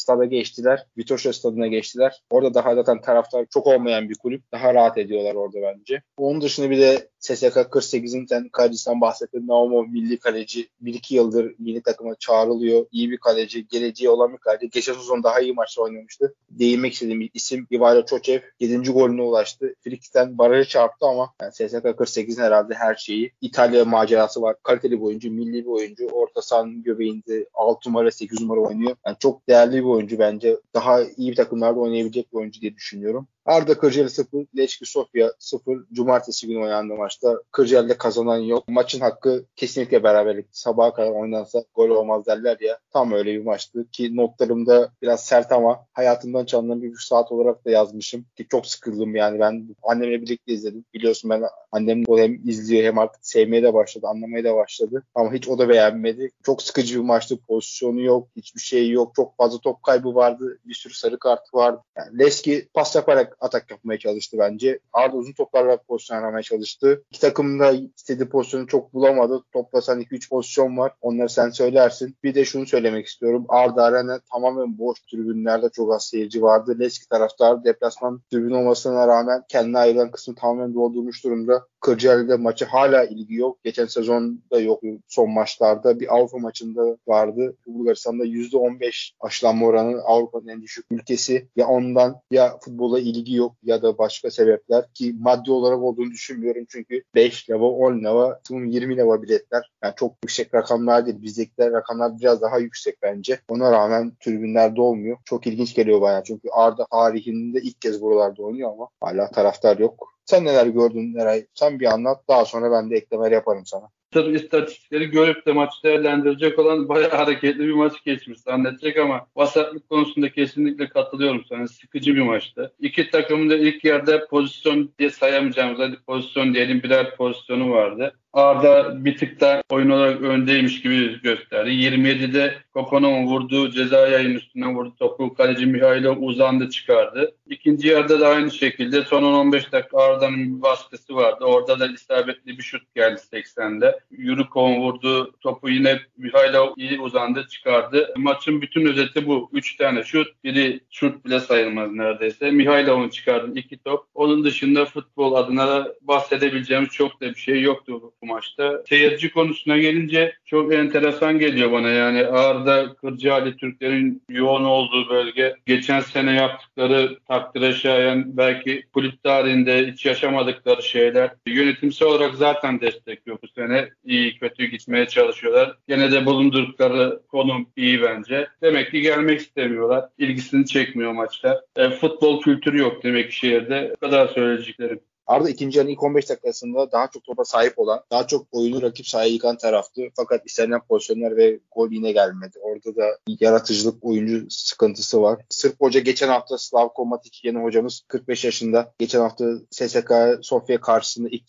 stada 0.00 0.24
geçtiler. 0.24 0.86
Vitorya 0.98 1.32
stadına 1.32 1.66
geçtiler. 1.66 2.22
Orada 2.30 2.54
daha 2.54 2.74
zaten 2.74 3.00
taraftar 3.00 3.46
çok 3.50 3.66
olmayan 3.66 4.08
bir 4.08 4.14
kulüp. 4.14 4.52
Daha 4.52 4.74
rahat 4.74 4.98
ediyorlar 4.98 5.34
orada 5.34 5.58
bence. 5.62 6.02
Onun 6.16 6.40
dışında 6.40 6.70
bir 6.70 6.78
de 6.78 7.08
SSK 7.24 7.56
48'in 7.72 8.26
sen 8.26 8.48
kalecisinden 8.48 9.00
bahsettin. 9.00 9.48
Naumov 9.48 9.86
milli 9.86 10.18
kaleci. 10.18 10.68
1-2 10.82 11.14
yıldır 11.14 11.54
yeni 11.58 11.82
takıma 11.82 12.14
çağrılıyor. 12.14 12.86
İyi 12.92 13.10
bir 13.10 13.16
kaleci. 13.16 13.68
Geleceği 13.68 14.08
olan 14.08 14.32
bir 14.32 14.38
kaleci. 14.38 14.70
Geçen 14.70 14.92
sezon 14.92 15.22
daha 15.22 15.40
iyi 15.40 15.52
maçlar 15.52 15.84
oynamıştı. 15.84 16.34
Değinmek 16.50 16.92
istediğim 16.92 17.30
isim 17.34 17.66
Ivaylo 17.72 18.04
Çoçev 18.04 18.40
7. 18.60 18.90
golüne 18.90 19.22
ulaştı. 19.22 19.74
Frikik'ten 19.80 20.38
barajı 20.38 20.68
çarptı 20.68 21.06
ama 21.06 21.34
yani 21.42 21.52
SSK 21.52 21.84
48'in 21.84 22.42
herhalde 22.42 22.74
her 22.74 22.94
şeyi. 22.94 23.32
İtalya 23.40 23.84
macerası 23.84 24.42
var. 24.42 24.56
Kaliteli 24.62 24.92
bir 24.92 25.04
oyuncu, 25.04 25.30
milli 25.30 25.64
bir 25.64 25.70
oyuncu. 25.70 26.06
Orta 26.06 26.42
sahanın 26.42 26.82
göbeğinde 26.82 27.46
6 27.54 27.88
numara 27.88 28.10
8 28.10 28.40
numara 28.40 28.60
oynuyor. 28.60 28.96
Yani 29.06 29.16
çok 29.18 29.48
değerli 29.48 29.76
bir 29.76 29.88
oyuncu 29.88 30.18
bence. 30.18 30.56
Daha 30.74 31.02
iyi 31.02 31.30
bir 31.30 31.36
takımlarda 31.36 31.80
oynayabilecek 31.80 32.32
bir 32.32 32.38
oyuncu 32.38 32.60
diye 32.60 32.74
düşünüyorum. 32.74 33.28
Arda 33.46 33.78
Kırcalı 33.78 34.10
0, 34.10 34.46
Leçki 34.56 34.86
Sofya 34.86 35.32
0. 35.38 35.84
Cumartesi 35.92 36.46
günü 36.46 36.62
oynandı 36.62 36.94
maçta. 36.94 37.38
Kırcalı'da 37.52 37.98
kazanan 37.98 38.38
yok. 38.38 38.68
Maçın 38.68 39.00
hakkı 39.00 39.44
kesinlikle 39.56 40.02
beraberlik. 40.02 40.46
Sabaha 40.50 40.94
kadar 40.94 41.10
oynansa 41.10 41.64
gol 41.74 41.88
olmaz 41.88 42.26
derler 42.26 42.56
ya. 42.60 42.78
Tam 42.92 43.12
öyle 43.12 43.32
bir 43.32 43.44
maçtı 43.44 43.90
ki 43.92 44.16
notlarımda 44.16 44.92
biraz 45.02 45.24
sert 45.24 45.52
ama 45.52 45.86
hayatımdan 45.92 46.44
çalınan 46.44 46.82
bir 46.82 46.96
saat 46.96 47.32
olarak 47.32 47.64
da 47.64 47.70
yazmışım. 47.70 48.26
Ki 48.36 48.46
çok 48.50 48.66
sıkıldım 48.66 49.16
yani 49.16 49.40
ben 49.40 49.68
annemle 49.82 50.22
birlikte 50.22 50.52
izledim. 50.52 50.84
Biliyorsun 50.94 51.30
ben 51.30 51.42
annem 51.72 52.04
hem 52.16 52.48
izliyor 52.48 52.84
hem 52.84 52.98
artık 52.98 53.26
sevmeye 53.26 53.62
de 53.62 53.74
başladı, 53.74 54.06
anlamaya 54.06 54.44
da 54.44 54.56
başladı. 54.56 55.02
Ama 55.14 55.32
hiç 55.32 55.48
o 55.48 55.58
da 55.58 55.68
beğenmedi. 55.68 56.30
Çok 56.42 56.62
sıkıcı 56.62 56.94
bir 56.98 57.04
maçtı. 57.04 57.38
Pozisyonu 57.48 58.00
yok, 58.00 58.28
hiçbir 58.36 58.60
şey 58.60 58.90
yok. 58.90 59.12
Çok 59.16 59.36
fazla 59.36 59.58
top 59.58 59.82
kaybı 59.82 60.14
vardı. 60.14 60.58
Bir 60.64 60.74
sürü 60.74 60.94
sarı 60.94 61.18
kartı 61.18 61.56
vardı. 61.56 61.80
Yani 61.96 62.18
Leski 62.18 62.68
pas 62.74 62.96
yaparak 62.96 63.33
atak 63.40 63.70
yapmaya 63.70 63.98
çalıştı 63.98 64.36
bence. 64.40 64.78
Arda 64.92 65.16
uzun 65.16 65.32
toplarla 65.32 65.76
pozisyon 65.76 66.16
aramaya 66.16 66.42
çalıştı. 66.42 67.04
İki 67.10 67.20
takım 67.20 67.60
da 67.60 67.72
istediği 67.96 68.28
pozisyonu 68.28 68.66
çok 68.66 68.94
bulamadı. 68.94 69.42
Toplasan 69.52 70.00
2-3 70.00 70.28
pozisyon 70.28 70.76
var. 70.78 70.92
Onları 71.00 71.28
sen 71.28 71.50
söylersin. 71.50 72.16
Bir 72.24 72.34
de 72.34 72.44
şunu 72.44 72.66
söylemek 72.66 73.06
istiyorum. 73.06 73.44
Arda 73.48 73.82
Arena 73.82 74.20
tamamen 74.32 74.78
boş 74.78 74.98
tribünlerde 75.00 75.68
çok 75.72 75.94
az 75.94 76.04
seyirci 76.04 76.42
vardı. 76.42 76.76
Leski 76.80 77.08
taraftar 77.08 77.64
deplasman 77.64 78.20
tribün 78.30 78.50
olmasına 78.50 79.08
rağmen 79.08 79.42
kendine 79.48 79.78
ayrılan 79.78 80.10
kısmı 80.10 80.34
tamamen 80.34 80.74
doldurmuş 80.74 81.24
durumda. 81.24 81.66
Kırcaali'de 81.80 82.36
maçı 82.36 82.64
hala 82.64 83.04
ilgi 83.04 83.34
yok. 83.34 83.64
Geçen 83.64 83.86
sezonda 83.86 84.60
yok 84.60 84.82
son 85.08 85.30
maçlarda. 85.30 86.00
Bir 86.00 86.16
Avrupa 86.16 86.38
maçında 86.38 86.96
vardı. 87.06 87.56
Bulgaristan'da 87.66 88.24
%15 88.24 89.12
aşılanma 89.20 89.66
oranı 89.66 90.02
Avrupa'nın 90.02 90.48
en 90.48 90.62
düşük 90.62 90.86
ülkesi. 90.90 91.48
Ya 91.56 91.66
ondan 91.66 92.20
ya 92.30 92.58
futbola 92.58 93.00
ilgi 93.00 93.23
yok 93.32 93.56
ya 93.62 93.82
da 93.82 93.98
başka 93.98 94.30
sebepler 94.30 94.92
ki 94.94 95.14
maddi 95.20 95.50
olarak 95.50 95.78
olduğunu 95.82 96.10
düşünmüyorum. 96.10 96.64
Çünkü 96.68 97.02
5 97.14 97.50
leva, 97.50 97.64
10 97.64 98.04
leva, 98.04 98.40
20 98.50 98.96
leva 98.96 99.22
biletler. 99.22 99.72
Yani 99.84 99.94
çok 99.96 100.14
yüksek 100.24 100.54
rakamlar 100.54 101.06
değil. 101.06 101.22
Bizdekiler 101.22 101.72
rakamlar 101.72 102.18
biraz 102.18 102.42
daha 102.42 102.58
yüksek 102.58 103.02
bence. 103.02 103.40
Ona 103.48 103.72
rağmen 103.72 104.12
tribünlerde 104.20 104.80
olmuyor. 104.80 105.18
Çok 105.24 105.46
ilginç 105.46 105.74
geliyor 105.74 106.00
bayağı. 106.00 106.24
Çünkü 106.24 106.48
Arda 106.52 106.86
tarihinde 106.90 107.60
ilk 107.60 107.80
kez 107.80 108.02
buralarda 108.02 108.42
oynuyor 108.42 108.72
ama 108.72 108.88
hala 109.00 109.30
taraftar 109.30 109.78
yok. 109.78 110.14
Sen 110.24 110.44
neler 110.44 110.66
gördün 110.66 111.14
Neray? 111.14 111.46
Sen 111.54 111.80
bir 111.80 111.92
anlat. 111.92 112.28
Daha 112.28 112.44
sonra 112.44 112.72
ben 112.72 112.90
de 112.90 112.96
eklemeler 112.96 113.32
yaparım 113.32 113.66
sana. 113.66 113.88
Tabii 114.14 114.36
istatistikleri 114.36 115.10
görüp 115.10 115.46
de 115.46 115.52
maçı 115.52 115.82
değerlendirecek 115.84 116.58
olan 116.58 116.88
bayağı 116.88 117.10
hareketli 117.10 117.58
bir 117.58 117.72
maç 117.72 117.92
geçmiş 118.04 118.40
zannedecek 118.40 118.98
ama 118.98 119.26
vasatlık 119.36 119.88
konusunda 119.88 120.32
kesinlikle 120.32 120.88
katılıyorum 120.88 121.44
sana. 121.48 121.68
Sıkıcı 121.68 122.14
bir 122.14 122.20
maçtı. 122.20 122.72
İki 122.80 123.10
takımın 123.10 123.50
da 123.50 123.56
ilk 123.56 123.84
yerde 123.84 124.26
pozisyon 124.26 124.90
diye 124.98 125.10
sayamayacağımız 125.10 125.78
hadi 125.78 125.96
pozisyon 126.06 126.54
diyelim 126.54 126.82
birer 126.82 127.16
pozisyonu 127.16 127.70
vardı. 127.70 128.14
Arda 128.32 129.04
bir 129.04 129.16
tık 129.16 129.40
da 129.40 129.62
oyun 129.70 129.90
olarak 129.90 130.22
öndeymiş 130.22 130.82
gibi 130.82 131.20
gösterdi. 131.22 131.70
27'de 131.70 132.54
Kokonov'un 132.74 133.26
vurduğu 133.26 133.70
ceza 133.70 134.08
yayın 134.08 134.34
üstüne 134.34 134.66
vurdu 134.66 134.94
topu. 134.98 135.34
Kaleci 135.34 135.66
Mihailov 135.66 136.16
uzandı 136.16 136.70
çıkardı. 136.70 137.34
İkinci 137.46 137.88
yarıda 137.88 138.20
da 138.20 138.28
aynı 138.28 138.50
şekilde 138.50 139.02
son 139.02 139.22
15 139.22 139.72
dakika 139.72 139.98
Arda'nın 139.98 140.56
bir 140.56 140.62
baskısı 140.62 141.14
vardı. 141.14 141.44
Orada 141.44 141.80
da 141.80 141.86
isabetli 141.86 142.58
bir 142.58 142.62
şut 142.62 142.94
geldi 142.94 143.20
80'de. 143.32 144.00
Yurukon 144.10 144.80
vurdu 144.80 145.32
topu 145.40 145.70
yine 145.70 146.00
Mihailov 146.16 146.72
iyi 146.76 147.00
uzandı 147.00 147.46
çıkardı. 147.48 148.14
Maçın 148.16 148.62
bütün 148.62 148.86
özeti 148.86 149.26
bu. 149.26 149.50
3 149.52 149.76
tane 149.76 150.04
şut. 150.04 150.44
Biri 150.44 150.80
şut 150.90 151.24
bile 151.24 151.40
sayılmaz 151.40 151.92
neredeyse. 151.92 152.50
Mihailov'un 152.50 153.08
çıkardı 153.08 153.58
iki 153.58 153.78
top. 153.78 154.06
Onun 154.14 154.44
dışında 154.44 154.84
futbol 154.84 155.34
adına 155.34 155.88
bahsedebileceğimiz 156.00 156.90
çok 156.90 157.20
da 157.20 157.26
bir 157.26 157.40
şey 157.40 157.62
yoktu 157.62 158.12
bu 158.22 158.26
maçta. 158.26 158.82
Seyirci 158.88 159.32
konusuna 159.32 159.78
gelince 159.78 160.34
çok 160.44 160.74
enteresan 160.74 161.38
geliyor 161.38 161.72
bana. 161.72 161.88
Yani 161.88 162.26
Ağrı'da 162.66 162.94
Kırcaali 162.94 163.56
Türklerin 163.56 164.22
yoğun 164.28 164.64
olduğu 164.64 165.08
bölge. 165.10 165.54
Geçen 165.66 166.00
sene 166.00 166.34
yaptıkları 166.34 167.18
takdire 167.28 167.72
şayan 167.72 168.36
belki 168.36 168.84
kulüp 168.92 169.22
tarihinde 169.22 169.86
hiç 169.86 170.06
yaşamadıkları 170.06 170.82
şeyler. 170.82 171.30
Yönetimsel 171.46 172.08
olarak 172.08 172.34
zaten 172.34 172.80
destek 172.80 173.26
yok 173.26 173.42
bu 173.42 173.48
sene. 173.48 173.88
İyi 174.04 174.38
kötü 174.38 174.64
gitmeye 174.64 175.08
çalışıyorlar. 175.08 175.76
Gene 175.88 176.12
de 176.12 176.26
bulundurdukları 176.26 177.20
konum 177.28 177.66
iyi 177.76 178.02
bence. 178.02 178.48
Demek 178.62 178.90
ki 178.90 179.00
gelmek 179.00 179.40
istemiyorlar. 179.40 180.04
İlgisini 180.18 180.66
çekmiyor 180.66 181.12
maçlar. 181.12 181.60
E, 181.76 181.90
futbol 181.90 182.42
kültürü 182.42 182.78
yok 182.78 183.04
demek 183.04 183.30
ki 183.30 183.36
şehirde. 183.36 183.92
Bu 183.96 184.06
kadar 184.06 184.28
söyleyeceklerim. 184.28 185.00
Arda 185.26 185.50
ikinci 185.50 185.78
yarının 185.78 185.92
ilk 185.92 186.02
15 186.02 186.28
dakikasında 186.30 186.92
daha 186.92 187.08
çok 187.10 187.24
topa 187.24 187.44
sahip 187.44 187.78
olan, 187.78 188.00
daha 188.10 188.26
çok 188.26 188.46
oyunu 188.52 188.82
rakip 188.82 189.06
sahaya 189.06 189.30
yıkan 189.30 189.56
taraftı. 189.56 190.02
Fakat 190.16 190.46
istenilen 190.46 190.80
pozisyonlar 190.80 191.36
ve 191.36 191.60
gol 191.74 191.90
yine 191.90 192.12
gelmedi. 192.12 192.58
Orada 192.62 192.96
da 192.96 193.18
yaratıcılık 193.40 194.04
oyuncu 194.04 194.46
sıkıntısı 194.50 195.22
var. 195.22 195.40
Sırp 195.48 195.80
Hoca 195.80 196.00
geçen 196.00 196.28
hafta 196.28 196.58
Slavko 196.58 197.06
Matic 197.06 197.38
yeni 197.42 197.58
hocamız 197.58 198.02
45 198.08 198.44
yaşında. 198.44 198.92
Geçen 198.98 199.20
hafta 199.20 199.44
SSK 199.70 200.12
Sofya 200.42 200.80
karşısında 200.80 201.28
ilk 201.28 201.44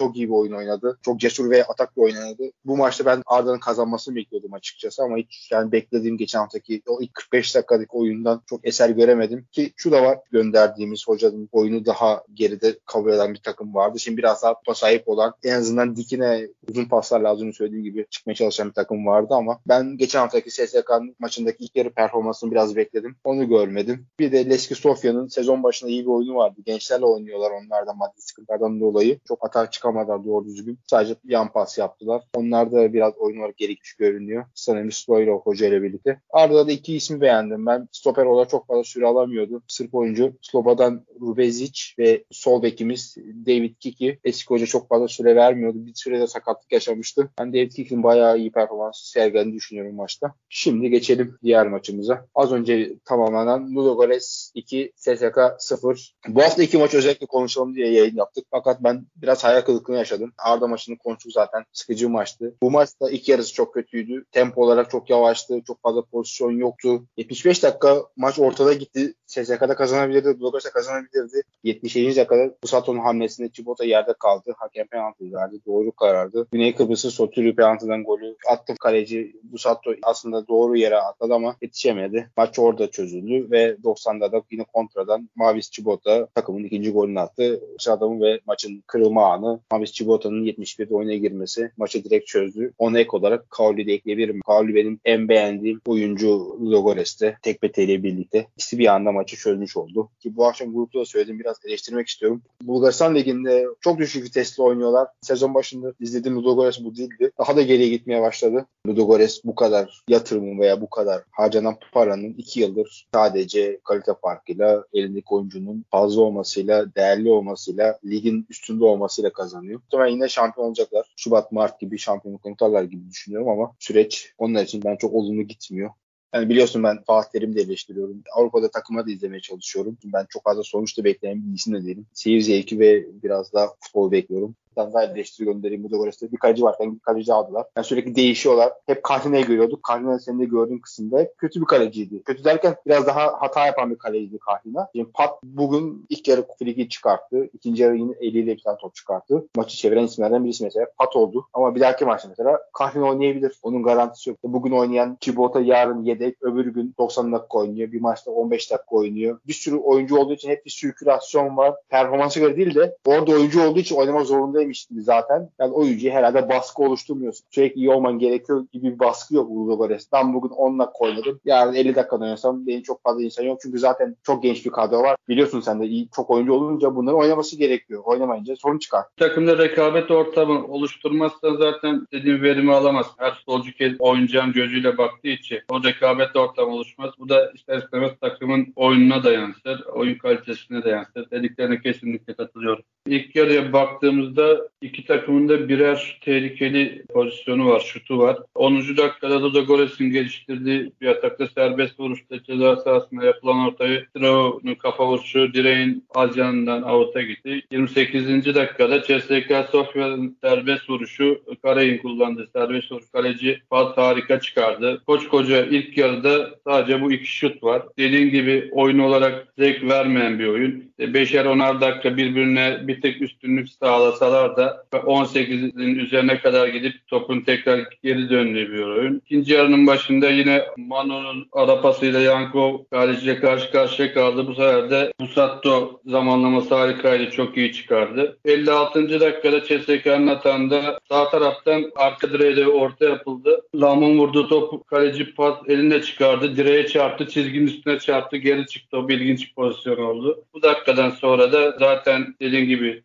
çok 0.00 0.16
iyi 0.16 0.28
bir 0.28 0.34
oyun 0.34 0.52
oynadı. 0.52 0.98
Çok 1.02 1.20
cesur 1.20 1.50
ve 1.50 1.64
atak 1.64 1.96
bir 1.96 2.02
oynadı. 2.02 2.42
Bu 2.64 2.76
maçta 2.76 3.06
ben 3.06 3.22
Arda'nın 3.26 3.58
kazanmasını 3.58 4.14
bekliyordum 4.14 4.54
açıkçası 4.54 5.02
ama 5.02 5.16
hiç 5.16 5.48
yani 5.52 5.72
beklediğim 5.72 6.16
geçen 6.16 6.38
haftaki 6.38 6.82
o 6.88 7.00
ilk 7.00 7.14
45 7.14 7.54
dakikalık 7.54 7.94
oyundan 7.94 8.42
çok 8.46 8.66
eser 8.66 8.90
göremedim 8.90 9.46
ki 9.52 9.72
şu 9.76 9.92
da 9.92 10.02
var 10.02 10.18
gönderdiğimiz 10.32 11.08
hocanın 11.08 11.48
oyunu 11.52 11.86
daha 11.86 12.24
geride 12.34 12.78
kabul 12.86 13.19
eden 13.20 13.34
bir 13.34 13.40
takım 13.40 13.74
vardı. 13.74 14.00
Şimdi 14.00 14.18
biraz 14.18 14.42
daha 14.42 14.54
topa 14.54 14.74
sahip 14.74 15.08
olan 15.08 15.34
en 15.44 15.54
azından 15.54 15.96
dikine 15.96 16.48
uzun 16.70 16.84
paslar 16.84 17.20
lazım 17.20 17.52
söylediğim 17.52 17.84
gibi 17.84 18.06
çıkmaya 18.10 18.34
çalışan 18.34 18.68
bir 18.68 18.74
takım 18.74 19.06
vardı 19.06 19.34
ama 19.34 19.60
ben 19.68 19.96
geçen 19.96 20.20
haftaki 20.20 20.50
SSK'nın 20.50 21.16
maçındaki 21.18 21.64
ilk 21.64 21.76
yarı 21.76 21.90
performansını 21.90 22.50
biraz 22.50 22.76
bekledim. 22.76 23.16
Onu 23.24 23.48
görmedim. 23.48 24.06
Bir 24.18 24.32
de 24.32 24.50
Leski 24.50 24.74
Sofya'nın 24.74 25.26
sezon 25.26 25.62
başında 25.62 25.90
iyi 25.90 26.02
bir 26.02 26.10
oyunu 26.10 26.34
vardı. 26.34 26.60
Gençlerle 26.66 27.04
oynuyorlar 27.04 27.50
onlardan 27.50 27.96
maddi 27.96 28.22
sıkıntılardan 28.22 28.80
dolayı. 28.80 29.18
Çok 29.28 29.44
atak 29.44 29.72
çıkamadılar 29.72 30.24
doğru 30.24 30.44
düzgün. 30.44 30.78
Sadece 30.86 31.14
yan 31.24 31.52
pas 31.52 31.78
yaptılar. 31.78 32.22
Onlar 32.34 32.72
da 32.72 32.92
biraz 32.92 33.14
oyun 33.18 33.40
olarak 33.40 33.56
gerekmiş 33.56 33.94
görünüyor. 33.94 34.44
Sanırım 34.54 34.92
Stoylov 34.92 35.40
Hoca 35.40 35.66
ile 35.66 35.82
birlikte. 35.82 36.20
Arda'da 36.30 36.66
da 36.66 36.72
iki 36.72 36.96
ismi 36.96 37.20
beğendim. 37.20 37.66
Ben 37.66 37.88
stoper 37.92 38.24
olarak 38.24 38.50
çok 38.50 38.66
fazla 38.66 38.84
süre 38.84 39.06
alamıyordu. 39.06 39.62
Sırp 39.68 39.94
oyuncu 39.94 40.32
Sloba'dan 40.42 41.04
Rubezic 41.20 41.80
ve 41.98 42.24
sol 42.30 42.62
bekimiz 42.62 43.09
David 43.46 43.74
Kiki 43.80 44.18
eski 44.24 44.46
hoca 44.46 44.66
çok 44.66 44.88
fazla 44.88 45.08
süre 45.08 45.36
vermiyordu. 45.36 45.86
Bir 45.86 45.94
sürede 45.94 46.26
sakatlık 46.26 46.72
yaşamıştı. 46.72 47.30
Ben 47.38 47.52
David 47.52 47.72
Kiki'nin 47.72 48.02
bayağı 48.02 48.38
iyi 48.38 48.52
performans 48.52 49.00
sergilediğini 49.02 49.56
düşünüyorum 49.56 49.94
maçta. 49.94 50.34
Şimdi 50.48 50.90
geçelim 50.90 51.38
diğer 51.42 51.66
maçımıza. 51.66 52.26
Az 52.34 52.52
önce 52.52 52.94
tamamlanan 53.04 53.74
Ludogorets 53.74 54.50
2, 54.54 54.92
SSK 54.96 55.38
0. 55.58 56.14
Bu 56.28 56.42
hafta 56.42 56.62
iki 56.62 56.78
maç 56.78 56.94
özellikle 56.94 57.26
konuşalım 57.26 57.74
diye 57.74 57.92
yayın 57.92 58.16
yaptık. 58.16 58.44
Fakat 58.50 58.84
ben 58.84 59.06
biraz 59.16 59.44
hayal 59.44 59.60
kırıklığını 59.60 59.98
yaşadım. 59.98 60.32
Arda 60.38 60.66
maçını 60.66 60.98
konuştuk 60.98 61.32
zaten. 61.32 61.64
Sıkıcı 61.72 62.08
maçtı. 62.08 62.54
Bu 62.62 62.70
maçta 62.70 63.10
ilk 63.10 63.28
yarısı 63.28 63.54
çok 63.54 63.74
kötüydü. 63.74 64.24
Tempo 64.32 64.62
olarak 64.62 64.90
çok 64.90 65.10
yavaştı. 65.10 65.62
Çok 65.66 65.82
fazla 65.82 66.02
pozisyon 66.02 66.52
yoktu. 66.52 67.06
75 67.16 67.62
dakika 67.62 68.02
maç 68.16 68.38
ortada 68.38 68.72
gitti. 68.72 69.14
SSK'da 69.30 69.74
kazanabilirdi. 69.74 70.28
Ludogorets'e 70.28 70.70
kazanabilirdi. 70.70 71.42
77. 71.64 72.16
dakikada 72.16 72.54
Busato'nun 72.62 72.98
hamlesinde 72.98 73.48
Chibota 73.48 73.84
yerde 73.84 74.14
kaldı. 74.18 74.54
Hakem 74.58 74.86
penaltı 74.86 75.32
verdi. 75.32 75.60
Doğru 75.66 75.92
karardı. 75.92 76.46
Güney 76.52 76.74
Kıbrıs'ı 76.74 77.10
Sotürü 77.10 77.56
penaltıdan 77.56 78.04
golü 78.04 78.36
attı 78.48 78.74
kaleci. 78.80 79.36
Busato 79.42 79.90
aslında 80.02 80.48
doğru 80.48 80.76
yere 80.76 80.96
atladı 80.96 81.34
ama 81.34 81.56
yetişemedi. 81.62 82.30
Maç 82.36 82.58
orada 82.58 82.90
çözüldü 82.90 83.50
ve 83.50 83.76
90'da 83.84 84.32
da 84.32 84.42
yine 84.50 84.64
kontradan 84.64 85.28
Mavis 85.36 85.70
Chibota 85.70 86.26
takımın 86.34 86.64
ikinci 86.64 86.92
golünü 86.92 87.20
attı. 87.20 87.60
Adamı 87.88 88.24
ve 88.24 88.40
maçın 88.46 88.82
kırılma 88.86 89.32
anı 89.32 89.60
Mavis 89.72 89.92
Chibota'nın 89.92 90.44
71'de 90.44 90.94
oyuna 90.94 91.14
girmesi 91.14 91.70
maçı 91.76 92.04
direkt 92.04 92.26
çözdü. 92.26 92.72
Ona 92.78 93.00
ek 93.00 93.10
olarak 93.12 93.50
Kauli 93.50 93.86
de 93.86 93.92
ekleyebilirim. 93.92 94.40
Kauli 94.46 94.74
benim 94.74 95.00
en 95.04 95.28
beğendiğim 95.28 95.80
oyuncu 95.86 96.28
Logores'te 96.60 97.36
Tekbete 97.42 97.84
ile 97.84 98.02
birlikte. 98.02 98.46
İkisi 98.56 98.78
bir 98.78 98.86
anda 98.86 99.12
maçı 99.20 99.36
çözmüş 99.36 99.76
oldu. 99.76 100.10
Ki 100.20 100.36
bu 100.36 100.46
akşam 100.46 100.74
grupta 100.74 101.00
da 101.00 101.04
söyledim 101.04 101.38
biraz 101.38 101.56
eleştirmek 101.64 102.08
istiyorum. 102.08 102.42
Bulgaristan 102.62 103.14
Ligi'nde 103.14 103.66
çok 103.80 103.98
düşük 103.98 104.24
vitesli 104.24 104.62
oynuyorlar. 104.62 105.08
Sezon 105.22 105.54
başında 105.54 105.92
izlediğim 106.00 106.36
Ludogorets 106.36 106.80
bu 106.84 106.96
değildi. 106.96 107.30
Daha 107.38 107.56
da 107.56 107.62
geriye 107.62 107.88
gitmeye 107.88 108.22
başladı. 108.22 108.66
Ludogorets 108.86 109.40
bu 109.44 109.54
kadar 109.54 110.02
yatırımın 110.08 110.60
veya 110.60 110.80
bu 110.80 110.90
kadar 110.90 111.22
harcanan 111.30 111.76
paranın 111.92 112.34
iki 112.38 112.60
yıldır 112.60 113.08
sadece 113.14 113.80
kalite 113.84 114.12
farkıyla 114.22 114.84
elindeki 114.92 115.26
oyuncunun 115.30 115.84
fazla 115.90 116.20
olmasıyla, 116.20 116.94
değerli 116.94 117.30
olmasıyla, 117.30 117.98
ligin 118.04 118.46
üstünde 118.50 118.84
olmasıyla 118.84 119.32
kazanıyor. 119.32 119.80
Muhtemelen 119.80 120.12
yine 120.12 120.28
şampiyon 120.28 120.66
olacaklar. 120.66 121.12
Şubat, 121.16 121.52
Mart 121.52 121.80
gibi 121.80 121.98
şampiyonluk 121.98 122.42
konutarlar 122.42 122.82
gibi 122.82 123.10
düşünüyorum 123.10 123.48
ama 123.48 123.72
süreç 123.78 124.32
onlar 124.38 124.64
için 124.64 124.82
ben 124.84 124.96
çok 124.96 125.14
olumlu 125.14 125.42
gitmiyor. 125.42 125.90
Yani 126.34 126.48
biliyorsun 126.48 126.82
ben 126.82 127.02
Fatih 127.02 127.30
Terim'i 127.30 127.56
de 127.56 127.60
eleştiriyorum. 127.60 128.22
Avrupa'da 128.36 128.70
takıma 128.70 129.06
da 129.06 129.10
izlemeye 129.10 129.40
çalışıyorum. 129.40 129.98
Ben 130.04 130.26
çok 130.28 130.44
fazla 130.44 130.62
sonuç 130.62 130.98
da 130.98 131.04
bekleyen 131.04 131.42
bir 131.42 131.54
isim 131.54 131.74
de 131.74 131.84
değilim. 131.84 132.06
Seyir 132.12 132.40
zevki 132.40 132.80
ve 132.80 133.06
biraz 133.22 133.52
daha 133.52 133.68
futbol 133.80 134.10
bekliyorum 134.10 134.54
daha 134.76 135.04
eleştiri 135.04 135.46
göndereyim 135.46 135.84
Ludogorets'te. 135.84 136.32
Bir 136.32 136.36
kaleci 136.36 136.62
var. 136.62 136.76
Yani 136.80 136.98
kaleci 136.98 137.32
aldılar. 137.32 137.66
Yani 137.76 137.84
sürekli 137.84 138.14
değişiyorlar. 138.14 138.72
Hep 138.86 139.02
Kartine'yi 139.02 139.44
görüyorduk. 139.44 139.82
Kartine 139.82 140.18
senin 140.18 140.40
de 140.40 140.44
gördüğün 140.44 140.78
kısımda 140.78 141.34
kötü 141.38 141.60
bir 141.60 141.66
kaleciydi. 141.66 142.22
Kötü 142.22 142.44
derken 142.44 142.76
biraz 142.86 143.06
daha 143.06 143.42
hata 143.42 143.66
yapan 143.66 143.90
bir 143.90 143.98
kaleciydi 143.98 144.38
Kartine. 144.38 144.80
Yani 144.94 145.08
Pat 145.14 145.42
bugün 145.42 146.06
ilk 146.08 146.28
yarı 146.28 146.44
friki 146.58 146.88
çıkarttı. 146.88 147.50
İkinci 147.52 147.82
yarı 147.82 147.96
yine 147.96 148.12
eliyle 148.20 148.56
bir 148.56 148.62
tane 148.62 148.76
top 148.76 148.94
çıkarttı. 148.94 149.44
Maçı 149.56 149.76
çeviren 149.76 150.04
isimlerden 150.04 150.44
birisi 150.44 150.64
mesela 150.64 150.86
Pat 150.98 151.16
oldu. 151.16 151.46
Ama 151.52 151.74
bir 151.74 151.80
dahaki 151.80 152.04
maçta 152.04 152.28
mesela 152.28 152.60
Kartine 152.72 153.04
oynayabilir. 153.04 153.58
Onun 153.62 153.82
garantisi 153.82 154.30
yok. 154.30 154.38
Bugün 154.44 154.72
oynayan 154.72 155.16
Chibota 155.20 155.60
yarın 155.60 156.02
yedek. 156.02 156.42
Öbür 156.42 156.66
gün 156.66 156.94
90 156.98 157.32
dakika 157.32 157.58
oynuyor. 157.58 157.92
Bir 157.92 158.00
maçta 158.00 158.30
15 158.30 158.70
dakika 158.70 158.96
oynuyor. 158.96 159.40
Bir 159.46 159.52
sürü 159.52 159.76
oyuncu 159.76 160.16
olduğu 160.16 160.32
için 160.32 160.50
hep 160.50 160.66
bir 160.66 160.70
sirkülasyon 160.70 161.56
var. 161.56 161.74
Performansı 161.88 162.40
göre 162.40 162.56
değil 162.56 162.74
de 162.74 162.96
orada 163.04 163.32
oyuncu 163.32 163.62
olduğu 163.62 163.78
için 163.78 163.96
oynama 163.96 164.24
gibi 164.64 165.02
zaten. 165.02 165.50
Yani 165.58 165.72
oyuncuya 165.72 166.14
herhalde 166.14 166.48
baskı 166.48 166.82
oluşturmuyorsun. 166.82 167.46
Sürekli 167.50 167.80
iyi 167.80 167.90
olman 167.90 168.18
gerekiyor 168.18 168.66
gibi 168.72 168.94
bir 168.94 168.98
baskı 168.98 169.34
yok 169.34 169.50
Ludogorets. 169.50 170.06
Ben 170.12 170.34
bugün 170.34 170.48
10 170.48 170.78
dakika 170.78 170.98
oynadım. 171.04 171.40
Yarın 171.44 171.74
50 171.74 171.94
dakika 171.94 172.16
oynasam 172.16 172.66
benim 172.66 172.82
çok 172.82 173.02
fazla 173.02 173.22
insan 173.22 173.44
yok. 173.44 173.58
Çünkü 173.62 173.78
zaten 173.78 174.16
çok 174.22 174.42
genç 174.42 174.66
bir 174.66 174.70
kadro 174.70 175.02
var. 175.02 175.16
Biliyorsun 175.28 175.60
sen 175.60 175.80
de 175.80 175.86
iyi, 175.86 176.08
çok 176.16 176.30
oyuncu 176.30 176.52
olunca 176.52 176.94
bunları 176.94 177.16
oynaması 177.16 177.56
gerekiyor. 177.56 178.02
Oynamayınca 178.04 178.56
sorun 178.56 178.78
çıkar. 178.78 179.04
Takımda 179.16 179.58
rekabet 179.58 180.10
ortamı 180.10 180.66
oluşturmazsan 180.66 181.56
zaten 181.56 182.06
dediğim 182.12 182.42
verimi 182.42 182.74
alamazsın. 182.74 183.14
Her 183.18 183.34
futbolcu 183.34 183.70
oynayacağım 183.98 184.52
gözüyle 184.52 184.98
baktığı 184.98 185.28
için 185.28 185.60
o 185.70 185.84
rekabet 185.84 186.36
ortamı 186.36 186.72
oluşmaz. 186.72 187.10
Bu 187.18 187.28
da 187.28 187.52
ister 187.54 187.78
istemez 187.78 188.10
takımın 188.20 188.72
oyununa 188.76 189.24
da 189.24 189.32
yansır. 189.32 189.84
Oyun 189.86 190.18
kalitesine 190.18 190.84
de 190.84 190.90
yansır. 190.90 191.30
Dediklerine 191.30 191.80
kesinlikle 191.80 192.34
katılıyorum. 192.34 192.84
İlk 193.06 193.36
yarıya 193.36 193.72
baktığımızda 193.72 194.49
iki 194.82 195.06
takımın 195.06 195.48
da 195.48 195.68
birer 195.68 196.18
tehlikeli 196.24 197.04
pozisyonu 197.12 197.70
var, 197.70 197.80
şutu 197.80 198.18
var. 198.18 198.38
10. 198.54 198.96
dakikada 198.96 199.54
da 199.54 199.60
Gores'in 199.60 200.10
geliştirdiği 200.10 200.92
bir 201.00 201.06
atakta 201.06 201.46
serbest 201.46 202.00
vuruşta 202.00 202.42
ceza 202.42 202.76
sahasında 202.76 203.24
yapılan 203.24 203.66
ortayı 203.66 204.06
Trao'nun 204.16 204.74
kafa 204.74 205.06
vuruşu 205.06 205.54
direğin 205.54 206.04
az 206.14 206.36
yanından 206.36 206.82
avuta 206.82 207.22
gitti. 207.22 207.62
28. 207.72 208.54
dakikada 208.54 209.02
CSK 209.02 209.70
Sofya'nın 209.70 210.36
serbest 210.44 210.90
vuruşu 210.90 211.40
Karay'ın 211.62 211.98
kullandığı 211.98 212.46
serbest 212.56 212.92
vuruş 212.92 213.10
kaleci 213.12 213.60
Fat 213.70 213.98
harika 213.98 214.40
çıkardı. 214.40 215.02
Koç 215.06 215.28
koca 215.28 215.66
ilk 215.66 215.98
yarıda 215.98 216.50
sadece 216.66 217.02
bu 217.02 217.12
iki 217.12 217.26
şut 217.26 217.62
var. 217.62 217.82
Dediğim 217.98 218.30
gibi 218.30 218.68
oyun 218.72 218.98
olarak 218.98 219.48
zevk 219.58 219.82
vermeyen 219.82 220.38
bir 220.38 220.46
oyun. 220.46 220.90
Beşer 220.98 221.44
onar 221.44 221.80
dakika 221.80 222.16
birbirine 222.16 222.80
bir 222.82 223.00
tek 223.00 223.22
üstünlük 223.22 223.68
sağlasalar 223.68 224.39
da 224.56 224.84
18'in 224.92 225.98
üzerine 225.98 226.38
kadar 226.38 226.68
gidip 226.68 227.06
topun 227.06 227.40
tekrar 227.40 227.80
geri 228.02 228.30
döndüğü 228.30 228.72
bir 228.72 228.82
oyun. 228.82 229.22
İkinci 229.26 229.52
yarının 229.52 229.86
başında 229.86 230.30
yine 230.30 230.64
Mano'nun 230.76 231.48
arapasıyla 231.52 232.20
Yankov 232.20 232.84
kaleciyle 232.90 233.40
karşı 233.40 233.72
karşıya 233.72 234.14
kaldı. 234.14 234.46
Bu 234.46 234.54
sefer 234.54 234.90
de 234.90 235.12
Busatto 235.20 236.00
zamanlaması 236.06 236.74
harikaydı. 236.74 237.30
Çok 237.30 237.56
iyi 237.56 237.72
çıkardı. 237.72 238.38
56. 238.44 239.20
dakikada 239.20 239.64
CSK'nın 239.64 240.26
atağında 240.26 240.98
sağ 241.08 241.30
taraftan 241.30 241.90
arka 241.96 242.32
direğe 242.32 242.66
orta 242.68 243.04
yapıldı. 243.04 243.60
Lam'ın 243.74 244.18
vurduğu 244.18 244.48
top 244.48 244.86
kaleci 244.86 245.34
pas 245.34 245.58
elinde 245.68 246.02
çıkardı. 246.02 246.56
Direğe 246.56 246.86
çarptı. 246.86 247.28
Çizginin 247.28 247.66
üstüne 247.66 247.98
çarptı. 247.98 248.36
Geri 248.36 248.66
çıktı. 248.66 248.98
O 248.98 249.08
bir 249.08 249.20
ilginç 249.20 249.54
pozisyon 249.54 249.96
oldu. 249.96 250.44
Bu 250.54 250.62
dakikadan 250.62 251.10
sonra 251.10 251.52
da 251.52 251.76
zaten 251.78 252.34
dediğim 252.40 252.68
gibi 252.68 253.02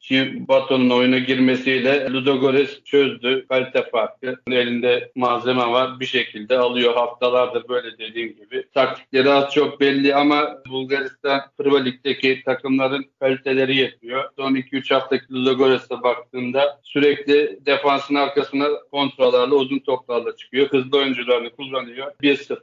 Bato'nun 0.48 0.90
oyuna 0.90 1.20
girmesiyle 1.28 2.10
Ludogorets 2.10 2.84
çözdü. 2.84 3.46
Kalite 3.50 3.90
farkı. 3.90 4.36
Elinde 4.52 5.12
malzeme 5.16 5.68
var. 5.68 6.00
Bir 6.00 6.06
şekilde 6.06 6.58
alıyor. 6.58 6.94
Haftalardır 6.94 7.70
böyle 7.70 7.98
dediğim 7.98 8.36
gibi. 8.36 8.66
Taktikleri 8.74 9.32
az 9.32 9.54
çok 9.54 9.80
belli 9.80 10.16
ama 10.16 10.58
Bulgaristan 10.70 11.42
Prva 11.58 11.80
Lig'deki 11.80 12.42
takımların 12.46 13.06
kaliteleri 13.20 13.76
yetmiyor. 13.76 14.24
Son 14.38 14.56
2-3 14.56 14.94
haftaki 14.94 15.34
Ludogorets'e 15.34 16.04
baktığında 16.04 16.80
sürekli 16.84 17.60
defansın 17.66 18.16
arkasına 18.16 18.68
kontralarla 18.92 19.56
uzun 19.56 19.80
toplarla 19.80 20.36
çıkıyor. 20.36 20.68
Hızlı 20.68 20.98
oyuncularını 20.98 21.50
kullanıyor. 21.50 22.12
1-0, 22.24 22.56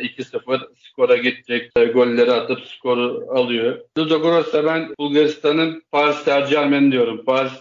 2-0 0.00 0.60
skora 0.78 1.16
gidecek. 1.16 1.72
Golleri 1.94 2.32
atıp 2.32 2.60
skoru 2.60 3.26
alıyor. 3.30 3.80
Ludogorets'e 3.98 4.64
ben 4.64 4.94
Bulgaristan'ın 4.98 5.82
Paris 5.92 6.16
Saint-Germain 6.16 6.92
diyorum. 6.92 7.24
Paris 7.24 7.52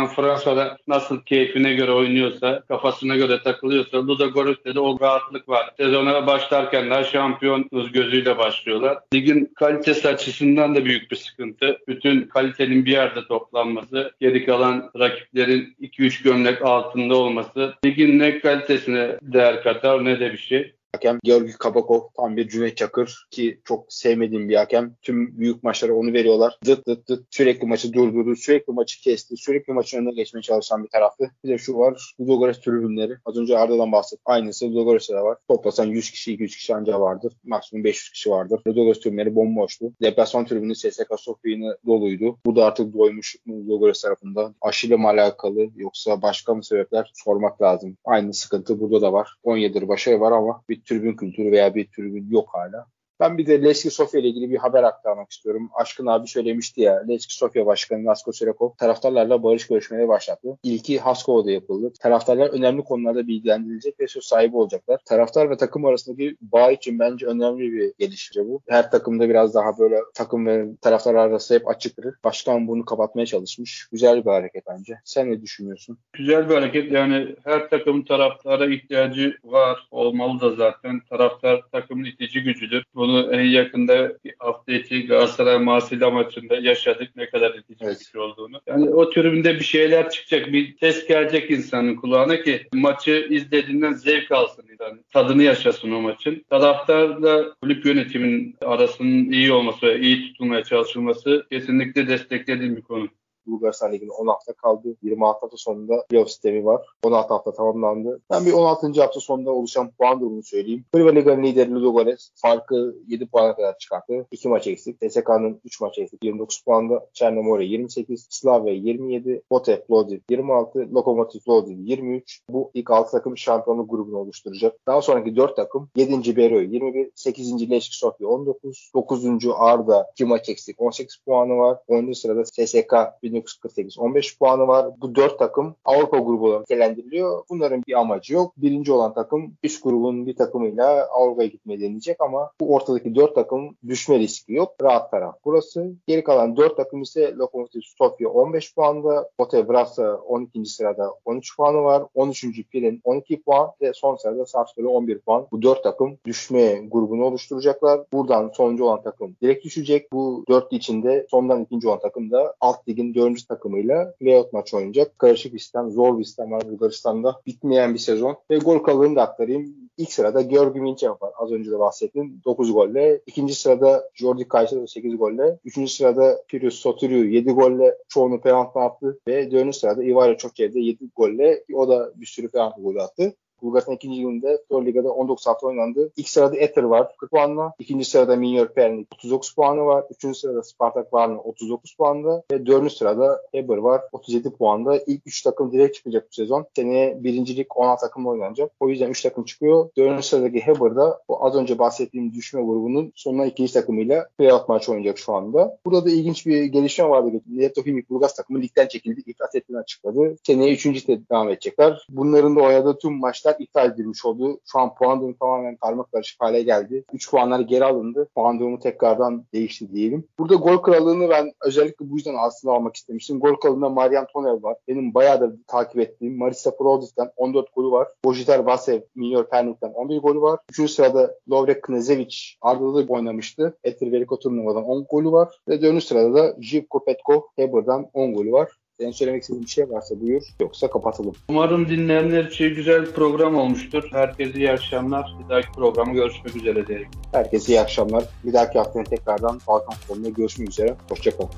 Saint-Germain 0.00 0.14
Fransa'da 0.14 0.76
nasıl 0.88 1.22
keyfine 1.22 1.74
göre 1.74 1.92
oynuyorsa, 1.92 2.62
kafasına 2.68 3.16
göre 3.16 3.42
takılıyorsa 3.42 4.06
Ludogorets'te 4.06 4.74
de 4.74 4.80
o 4.80 5.00
rahatlık 5.00 5.48
var. 5.48 5.70
Sezona 5.76 6.26
başlarken 6.26 6.90
daha 6.90 7.04
şampiyonuz 7.04 7.92
gözüyle 7.92 8.38
başlıyorlar. 8.38 8.98
Ligin 9.14 9.52
kalitesi 9.54 10.08
açısından 10.08 10.74
da 10.74 10.84
büyük 10.84 11.10
bir 11.10 11.16
sıkıntı. 11.16 11.78
Bütün 11.88 12.22
kalitenin 12.22 12.84
bir 12.84 12.92
yerde 12.92 13.26
toplanması, 13.26 14.12
geri 14.20 14.46
kalan 14.46 14.90
rakiplerin 14.98 15.76
2-3 15.80 16.24
gömlek 16.24 16.62
altında 16.62 17.16
olması 17.16 17.74
ligin 17.84 18.18
ne 18.18 18.40
kalitesine 18.40 19.16
değer 19.22 19.62
katar 19.62 20.04
ne 20.04 20.20
de 20.20 20.32
bir 20.32 20.38
şey. 20.38 20.74
Hakem 20.92 21.18
Georgi 21.24 21.52
Kabakov 21.52 22.00
tam 22.16 22.36
bir 22.36 22.48
Cüneyt 22.48 22.76
Çakır 22.76 23.26
ki 23.30 23.60
çok 23.64 23.92
sevmediğim 23.92 24.48
bir 24.48 24.56
hakem. 24.56 24.94
Tüm 25.02 25.38
büyük 25.38 25.62
maçlara 25.62 25.94
onu 25.94 26.12
veriyorlar. 26.12 26.58
Dıt 26.66 26.86
dıt 26.86 27.08
dıt 27.08 27.26
sürekli 27.30 27.66
maçı 27.66 27.92
durdurdu, 27.92 28.36
sürekli 28.36 28.72
maçı 28.72 29.00
kesti, 29.00 29.36
sürekli 29.36 29.72
maçın 29.72 29.98
önüne 29.98 30.12
geçmeye 30.12 30.42
çalışan 30.42 30.84
bir 30.84 30.88
tarafı. 30.88 31.30
Bir 31.44 31.48
de 31.48 31.58
şu 31.58 31.78
var, 31.78 32.14
Ludogorets 32.20 32.60
tribünleri. 32.60 33.12
Az 33.24 33.36
önce 33.36 33.58
Arda'dan 33.58 33.92
bahsettim. 33.92 34.22
Aynısı 34.24 34.70
Ludogorets'te 34.70 35.14
de 35.14 35.20
var. 35.20 35.38
Toplasan 35.48 35.86
100 35.86 36.10
kişi, 36.10 36.32
200 36.32 36.56
kişi 36.56 36.74
anca 36.74 37.00
vardır. 37.00 37.32
Maksimum 37.44 37.84
500 37.84 38.10
kişi 38.10 38.30
vardır. 38.30 38.60
Ludogorets 38.66 39.00
tribünleri 39.00 39.34
bomboştu. 39.34 39.92
Deplasman 40.02 40.46
tribünü 40.46 40.74
SSK 40.74 41.12
Sofya 41.18 41.76
doluydu. 41.86 42.38
Bu 42.46 42.56
da 42.56 42.64
artık 42.64 42.94
doymuş 42.94 43.36
Ludogorets 43.48 44.02
tarafından. 44.02 44.54
Aşıyla 44.60 44.98
mı 44.98 45.08
alakalı 45.08 45.68
yoksa 45.76 46.22
başka 46.22 46.54
mı 46.54 46.64
sebepler 46.64 47.12
sormak 47.14 47.62
lazım. 47.62 47.96
Aynı 48.04 48.34
sıkıntı 48.34 48.80
burada 48.80 49.02
da 49.02 49.12
var. 49.12 49.34
17 49.42 49.88
başarı 49.88 50.20
var 50.20 50.32
ama 50.32 50.62
bir 50.68 50.79
tribün 50.84 51.16
kültürü 51.16 51.52
veya 51.52 51.74
bir 51.74 51.86
tribün 51.86 52.30
yok 52.30 52.48
hala. 52.52 52.86
Ben 53.20 53.38
bir 53.38 53.46
de 53.46 53.62
Leski 53.62 53.90
Sofya 53.90 54.20
ile 54.20 54.28
ilgili 54.28 54.50
bir 54.50 54.56
haber 54.56 54.82
aktarmak 54.82 55.30
istiyorum. 55.30 55.70
Aşkın 55.74 56.06
abi 56.06 56.28
söylemişti 56.28 56.80
ya 56.80 57.04
Leski 57.08 57.34
Sofya 57.34 57.66
Başkanı 57.66 58.04
Nasko 58.04 58.32
Serekov 58.32 58.70
taraftarlarla 58.78 59.42
barış 59.42 59.66
görüşmeleri 59.66 60.08
başlattı. 60.08 60.48
İlki 60.62 60.98
Haskova'da 60.98 61.50
yapıldı. 61.50 61.92
Taraftarlar 62.00 62.48
önemli 62.48 62.82
konularda 62.82 63.26
bilgilendirilecek 63.26 64.00
ve 64.00 64.08
söz 64.08 64.24
sahibi 64.24 64.56
olacaklar. 64.56 65.00
Taraftar 65.04 65.50
ve 65.50 65.56
takım 65.56 65.84
arasındaki 65.84 66.36
bağ 66.40 66.70
için 66.70 66.98
bence 66.98 67.26
önemli 67.26 67.72
bir 67.72 67.92
gelişme 67.98 68.44
bu. 68.44 68.62
Her 68.68 68.90
takımda 68.90 69.28
biraz 69.28 69.54
daha 69.54 69.78
böyle 69.78 69.96
takım 70.14 70.46
ve 70.46 70.66
taraftar 70.82 71.14
arası 71.14 71.54
hep 71.54 71.68
açıktır. 71.68 72.14
Başkan 72.24 72.68
bunu 72.68 72.84
kapatmaya 72.84 73.26
çalışmış. 73.26 73.88
Güzel 73.92 74.24
bir 74.24 74.30
hareket 74.30 74.64
bence. 74.66 74.98
Sen 75.04 75.30
ne 75.30 75.42
düşünüyorsun? 75.42 75.98
Güzel 76.12 76.48
bir 76.48 76.54
hareket. 76.54 76.92
Yani 76.92 77.36
her 77.44 77.70
takım 77.70 78.04
taraftara 78.04 78.66
ihtiyacı 78.66 79.36
var. 79.44 79.88
Olmalı 79.90 80.40
da 80.40 80.50
zaten. 80.50 81.00
Taraftar 81.10 81.62
takımın 81.72 82.04
itici 82.04 82.42
gücüdür. 82.42 82.84
Bunu 82.94 83.09
en 83.18 83.44
yakında 83.44 84.12
hafta 84.38 84.72
içi 84.72 85.06
Galatasaray 85.06 85.58
Marsilya 85.58 86.10
maçında 86.10 86.56
yaşadık 86.56 87.16
ne 87.16 87.30
kadar 87.30 87.54
itici 87.54 87.78
evet. 87.80 87.98
güç 87.98 88.16
olduğunu. 88.16 88.60
Yani 88.66 88.90
o 88.90 89.10
tribünde 89.10 89.54
bir 89.54 89.64
şeyler 89.64 90.10
çıkacak. 90.10 90.52
Bir 90.52 90.76
ses 90.80 91.06
gelecek 91.06 91.50
insanın 91.50 91.96
kulağına 91.96 92.42
ki 92.42 92.66
maçı 92.74 93.26
izlediğinden 93.30 93.92
zevk 93.92 94.32
alsın. 94.32 94.64
Yani 94.80 95.00
tadını 95.12 95.42
yaşasın 95.42 95.92
o 95.92 96.00
maçın. 96.00 96.44
Taraftarla 96.50 97.54
kulüp 97.62 97.86
yönetimin 97.86 98.56
arasının 98.62 99.32
iyi 99.32 99.52
olması 99.52 99.86
ve 99.86 100.00
iyi 100.00 100.28
tutulmaya 100.28 100.64
çalışılması 100.64 101.46
kesinlikle 101.50 102.08
desteklediğim 102.08 102.76
bir 102.76 102.82
konu. 102.82 103.08
Bulgaristan 103.46 103.92
Ligi'nin 103.92 104.10
10 104.10 104.26
hafta 104.26 104.52
kaldı. 104.52 104.96
26 105.02 105.40
hafta 105.40 105.56
sonunda 105.56 106.04
playoff 106.08 106.28
sistemi 106.28 106.64
var. 106.64 106.86
16 107.04 107.34
hafta 107.34 107.52
tamamlandı. 107.52 108.20
Ben 108.30 108.46
bir 108.46 108.52
16. 108.52 109.00
hafta 109.00 109.20
sonunda 109.20 109.50
oluşan 109.50 109.90
puan 109.90 110.20
durumunu 110.20 110.42
söyleyeyim. 110.42 110.84
Priva 110.92 111.10
Liga'nın 111.10 111.42
lideri 111.42 111.74
Ludogorets 111.74 112.30
farkı 112.34 112.96
7 113.06 113.26
puana 113.26 113.56
kadar 113.56 113.78
çıkarttı. 113.78 114.26
2 114.30 114.48
maç 114.48 114.66
eksik. 114.66 115.00
TSK'nın 115.00 115.60
3 115.64 115.80
maç 115.80 115.98
eksik. 115.98 116.24
29 116.24 116.62
puanda. 116.64 117.06
Çernomorya 117.12 117.66
28. 117.66 118.26
Slavia 118.30 118.72
27. 118.72 119.42
Botev 119.50 119.80
Plovdiv 119.80 120.18
26. 120.30 120.78
Lokomotiv 120.94 121.40
Plovdiv 121.40 121.78
23. 121.78 122.40
Bu 122.50 122.70
ilk 122.74 122.90
6 122.90 123.10
takım 123.10 123.38
şampiyonluk 123.38 123.90
grubunu 123.90 124.18
oluşturacak. 124.18 124.76
Daha 124.86 125.02
sonraki 125.02 125.36
4 125.36 125.56
takım 125.56 125.90
7. 125.96 126.36
Beroy 126.36 126.74
21. 126.74 127.10
8. 127.14 127.70
Leşki 127.70 127.96
Sofya 127.96 128.28
19. 128.28 128.90
9. 128.94 129.24
Arda 129.56 130.10
2 130.12 130.24
maç 130.24 130.48
eksik. 130.48 130.80
18 130.80 131.16
puanı 131.16 131.56
var. 131.56 131.78
10. 131.88 132.12
sırada 132.12 132.42
TSK 132.42 132.94
1948 133.32 133.98
15 133.98 134.38
puanı 134.38 134.66
var. 134.68 134.86
Bu 135.00 135.14
4 135.14 135.38
takım 135.38 135.74
Avrupa 135.84 136.18
grubu 136.18 136.46
olarak 136.46 136.60
nitelendiriliyor. 136.60 137.42
Bunların 137.50 137.82
bir 137.88 138.00
amacı 138.00 138.34
yok. 138.34 138.52
Birinci 138.56 138.92
olan 138.92 139.14
takım 139.14 139.52
üst 139.62 139.82
grubun 139.82 140.26
bir 140.26 140.36
takımıyla 140.36 141.08
Avrupa'ya 141.10 141.48
gitmeyi 141.48 141.80
deneyecek 141.80 142.16
ama 142.20 142.50
bu 142.60 142.74
ortadaki 142.74 143.14
4 143.14 143.34
takım 143.34 143.76
düşme 143.88 144.18
riski 144.18 144.52
yok. 144.52 144.72
Rahat 144.82 145.10
taraf 145.10 145.34
burası. 145.44 145.92
Geri 146.06 146.24
kalan 146.24 146.56
4 146.56 146.76
takım 146.76 147.02
ise 147.02 147.34
Lokomotiv 147.34 147.80
Sofya 147.98 148.28
15 148.28 148.74
puanda, 148.74 149.30
Bote 149.38 149.68
Brasa 149.68 150.14
12. 150.14 150.64
sırada 150.64 151.14
13 151.24 151.56
puanı 151.56 151.82
var. 151.82 152.02
13. 152.14 152.44
Pilin 152.70 153.00
12 153.04 153.42
puan 153.42 153.70
ve 153.80 153.92
son 153.94 154.16
sırada 154.16 154.46
Sarpsborg 154.46 154.86
11 154.86 155.18
puan. 155.18 155.46
Bu 155.52 155.62
4 155.62 155.82
takım 155.82 156.18
düşme 156.24 156.74
grubunu 156.90 157.24
oluşturacaklar. 157.24 158.00
Buradan 158.12 158.50
sonuncu 158.54 158.84
olan 158.84 159.02
takım 159.02 159.36
direkt 159.42 159.64
düşecek. 159.64 160.12
Bu 160.12 160.44
dörtlü 160.48 160.76
içinde 160.76 161.26
sondan 161.30 161.62
ikinci 161.62 161.88
olan 161.88 162.00
takım 162.00 162.30
da 162.30 162.54
alt 162.60 162.88
ligin 162.88 163.14
4 163.14 163.19
dördüncü 163.20 163.46
takımıyla 163.46 164.14
playout 164.20 164.52
maç 164.52 164.74
oynayacak. 164.74 165.18
Karışık 165.18 165.54
bir 165.54 165.58
sistem, 165.58 165.90
zor 165.90 166.18
bir 166.18 166.24
sistem 166.24 166.50
var 166.50 166.62
Bulgaristan'da. 166.70 167.40
Bitmeyen 167.46 167.94
bir 167.94 167.98
sezon. 167.98 168.36
Ve 168.50 168.58
gol 168.58 168.78
kalırını 168.78 169.16
da 169.16 169.22
aktarayım. 169.22 169.74
İlk 169.96 170.12
sırada 170.12 170.42
Georgi 170.42 170.80
Minçev 170.80 171.10
var. 171.10 171.32
Az 171.38 171.52
önce 171.52 171.70
de 171.70 171.78
bahsettim. 171.78 172.40
9 172.44 172.72
golle. 172.72 173.20
İkinci 173.26 173.54
sırada 173.54 174.10
Jordi 174.14 174.48
Kaysa 174.48 174.86
8 174.86 175.18
golle. 175.18 175.58
Üçüncü 175.64 175.92
sırada 175.92 176.42
Pirius 176.48 176.74
Sotiriou 176.74 177.24
7 177.24 177.50
golle. 177.50 177.96
Çoğunu 178.08 178.40
penaltı 178.40 178.78
attı. 178.78 179.18
Ve 179.28 179.50
dördüncü 179.50 179.78
sırada 179.78 180.04
Ivario 180.04 180.36
Çokçev 180.36 180.74
de 180.74 180.80
7 180.80 181.04
golle. 181.16 181.64
O 181.74 181.88
da 181.88 182.12
bir 182.16 182.26
sürü 182.26 182.48
penaltı 182.48 182.82
golü 182.82 183.02
attı. 183.02 183.34
Bulgaristan 183.62 183.94
ikinci 183.94 184.20
liginde 184.20 184.62
Pro 184.68 184.86
Liga'da 184.86 185.10
19 185.10 185.46
hafta 185.46 185.66
oynandı. 185.66 186.12
İlk 186.16 186.28
sırada 186.28 186.56
Ether 186.56 186.82
var 186.82 187.16
40 187.16 187.30
puanla. 187.30 187.72
İkinci 187.78 188.04
sırada 188.04 188.36
Minyor 188.36 188.68
Pernik 188.68 189.08
39 189.14 189.54
puanı 189.54 189.84
var. 189.84 190.04
Üçüncü 190.10 190.38
sırada 190.38 190.62
Spartak 190.62 191.12
Varna 191.12 191.38
39 191.38 191.94
puanda. 191.94 192.42
Ve 192.52 192.66
dördüncü 192.66 192.94
sırada 192.94 193.42
Eber 193.54 193.76
var 193.76 194.02
37 194.12 194.50
puanda. 194.50 194.98
İlk 195.06 195.26
3 195.26 195.42
takım 195.42 195.72
direkt 195.72 195.94
çıkacak 195.94 196.26
bu 196.30 196.34
sezon. 196.34 196.66
Seneye 196.76 197.24
birincilik 197.24 197.76
16 197.76 198.00
takımla 198.00 198.28
oynanacak. 198.28 198.70
O 198.80 198.88
yüzden 198.88 199.10
3 199.10 199.22
takım 199.22 199.44
çıkıyor. 199.44 199.90
Dördüncü 199.96 200.22
sıradaki 200.22 200.60
Heber'da 200.60 201.20
o 201.28 201.44
az 201.44 201.56
önce 201.56 201.78
bahsettiğim 201.78 202.32
düşme 202.32 202.62
grubunun 202.62 203.12
sonuna 203.14 203.46
ikinci 203.46 203.72
takımıyla 203.72 204.28
playout 204.38 204.68
maç 204.68 204.88
oynayacak 204.88 205.18
şu 205.18 205.34
anda. 205.34 205.78
Burada 205.84 206.04
da 206.04 206.10
ilginç 206.10 206.46
bir 206.46 206.64
gelişme 206.64 207.08
vardı. 207.08 207.40
Leto 207.58 207.82
Himik 207.86 208.10
Bulgas 208.10 208.34
takımı 208.34 208.60
ligden 208.60 208.88
çekildi. 208.88 209.22
İflas 209.26 209.54
ettiğini 209.54 209.78
açıkladı. 209.78 210.36
Seneye 210.46 210.72
üçüncü 210.72 211.06
devam 211.06 211.48
edecekler. 211.48 212.06
Bunların 212.08 212.56
da 212.56 212.60
oynadığı 212.60 212.98
tüm 212.98 213.12
maçlar 213.12 213.49
maçlar 213.50 213.64
iptal 213.64 213.90
edilmiş 213.90 214.24
oldu. 214.24 214.60
Şu 214.72 214.78
an 214.78 214.94
puan 214.94 215.20
durumu 215.20 215.38
tamamen 215.38 215.76
karma 215.76 216.04
karışık 216.04 216.40
hale 216.40 216.62
geldi. 216.62 217.04
3 217.12 217.30
puanlar 217.30 217.60
geri 217.60 217.84
alındı. 217.84 218.28
Puan 218.34 218.60
durumu 218.60 218.78
tekrardan 218.78 219.44
değişti 219.54 219.92
diyelim. 219.92 220.24
Burada 220.38 220.54
gol 220.54 220.76
krallığını 220.76 221.28
ben 221.28 221.52
özellikle 221.64 222.10
bu 222.10 222.16
yüzden 222.16 222.34
aslında 222.38 222.74
almak 222.74 222.96
istemiştim. 222.96 223.40
Gol 223.40 223.54
krallığında 223.54 223.88
Marian 223.88 224.26
Tonev 224.32 224.62
var. 224.62 224.76
Benim 224.88 225.14
bayağı 225.14 225.40
da 225.40 225.52
takip 225.66 226.00
ettiğim 226.00 226.38
Marisa 226.38 226.76
Prodic'ten 226.76 227.30
14 227.36 227.74
golü 227.74 227.90
var. 227.90 228.08
Bojitar 228.24 228.58
Vasev, 228.58 229.00
Minyor 229.14 229.48
Pernik'ten 229.48 229.92
11 229.92 230.18
golü 230.18 230.40
var. 230.40 230.60
Üçüncü 230.70 230.92
sırada 230.92 231.34
Lovrek 231.50 231.82
Knezevic 231.82 232.36
Arda'da 232.62 233.12
oynamıştı. 233.12 233.78
Etir 233.84 234.12
Veliko 234.12 234.38
turnuvadan 234.38 234.84
10 234.84 235.06
golü 235.10 235.32
var. 235.32 235.48
Ve 235.68 235.82
dönüş 235.82 236.04
sırada 236.04 236.34
da 236.34 236.56
Jivko 236.60 237.04
Petko 237.04 237.48
Heber'dan 237.56 238.06
10 238.14 238.34
golü 238.34 238.52
var. 238.52 238.68
Senin 239.00 239.12
söylemek 239.12 239.42
istediğin 239.42 239.64
bir 239.64 239.70
şey 239.70 239.90
varsa 239.90 240.20
buyur. 240.20 240.42
Yoksa 240.60 240.90
kapatalım. 240.90 241.34
Umarım 241.48 241.88
dinleyenler 241.88 242.44
için 242.44 242.74
güzel 242.74 243.02
bir 243.02 243.12
program 243.12 243.56
olmuştur. 243.56 244.08
Herkese 244.12 244.58
iyi 244.58 244.70
akşamlar. 244.70 245.36
Bir 245.44 245.48
dahaki 245.48 245.72
programı 245.72 246.12
görüşmek 246.12 246.56
üzere 246.56 246.86
diyelim. 246.86 247.08
Herkese 247.32 247.72
iyi 247.72 247.80
akşamlar. 247.80 248.24
Bir 248.44 248.52
dahaki 248.52 248.78
hafta 248.78 249.04
tekrardan 249.04 249.60
Balkan 249.68 249.94
Fonu'nda 249.94 250.28
görüşmek 250.28 250.70
üzere. 250.70 250.96
Hoşçakalın. 251.08 251.50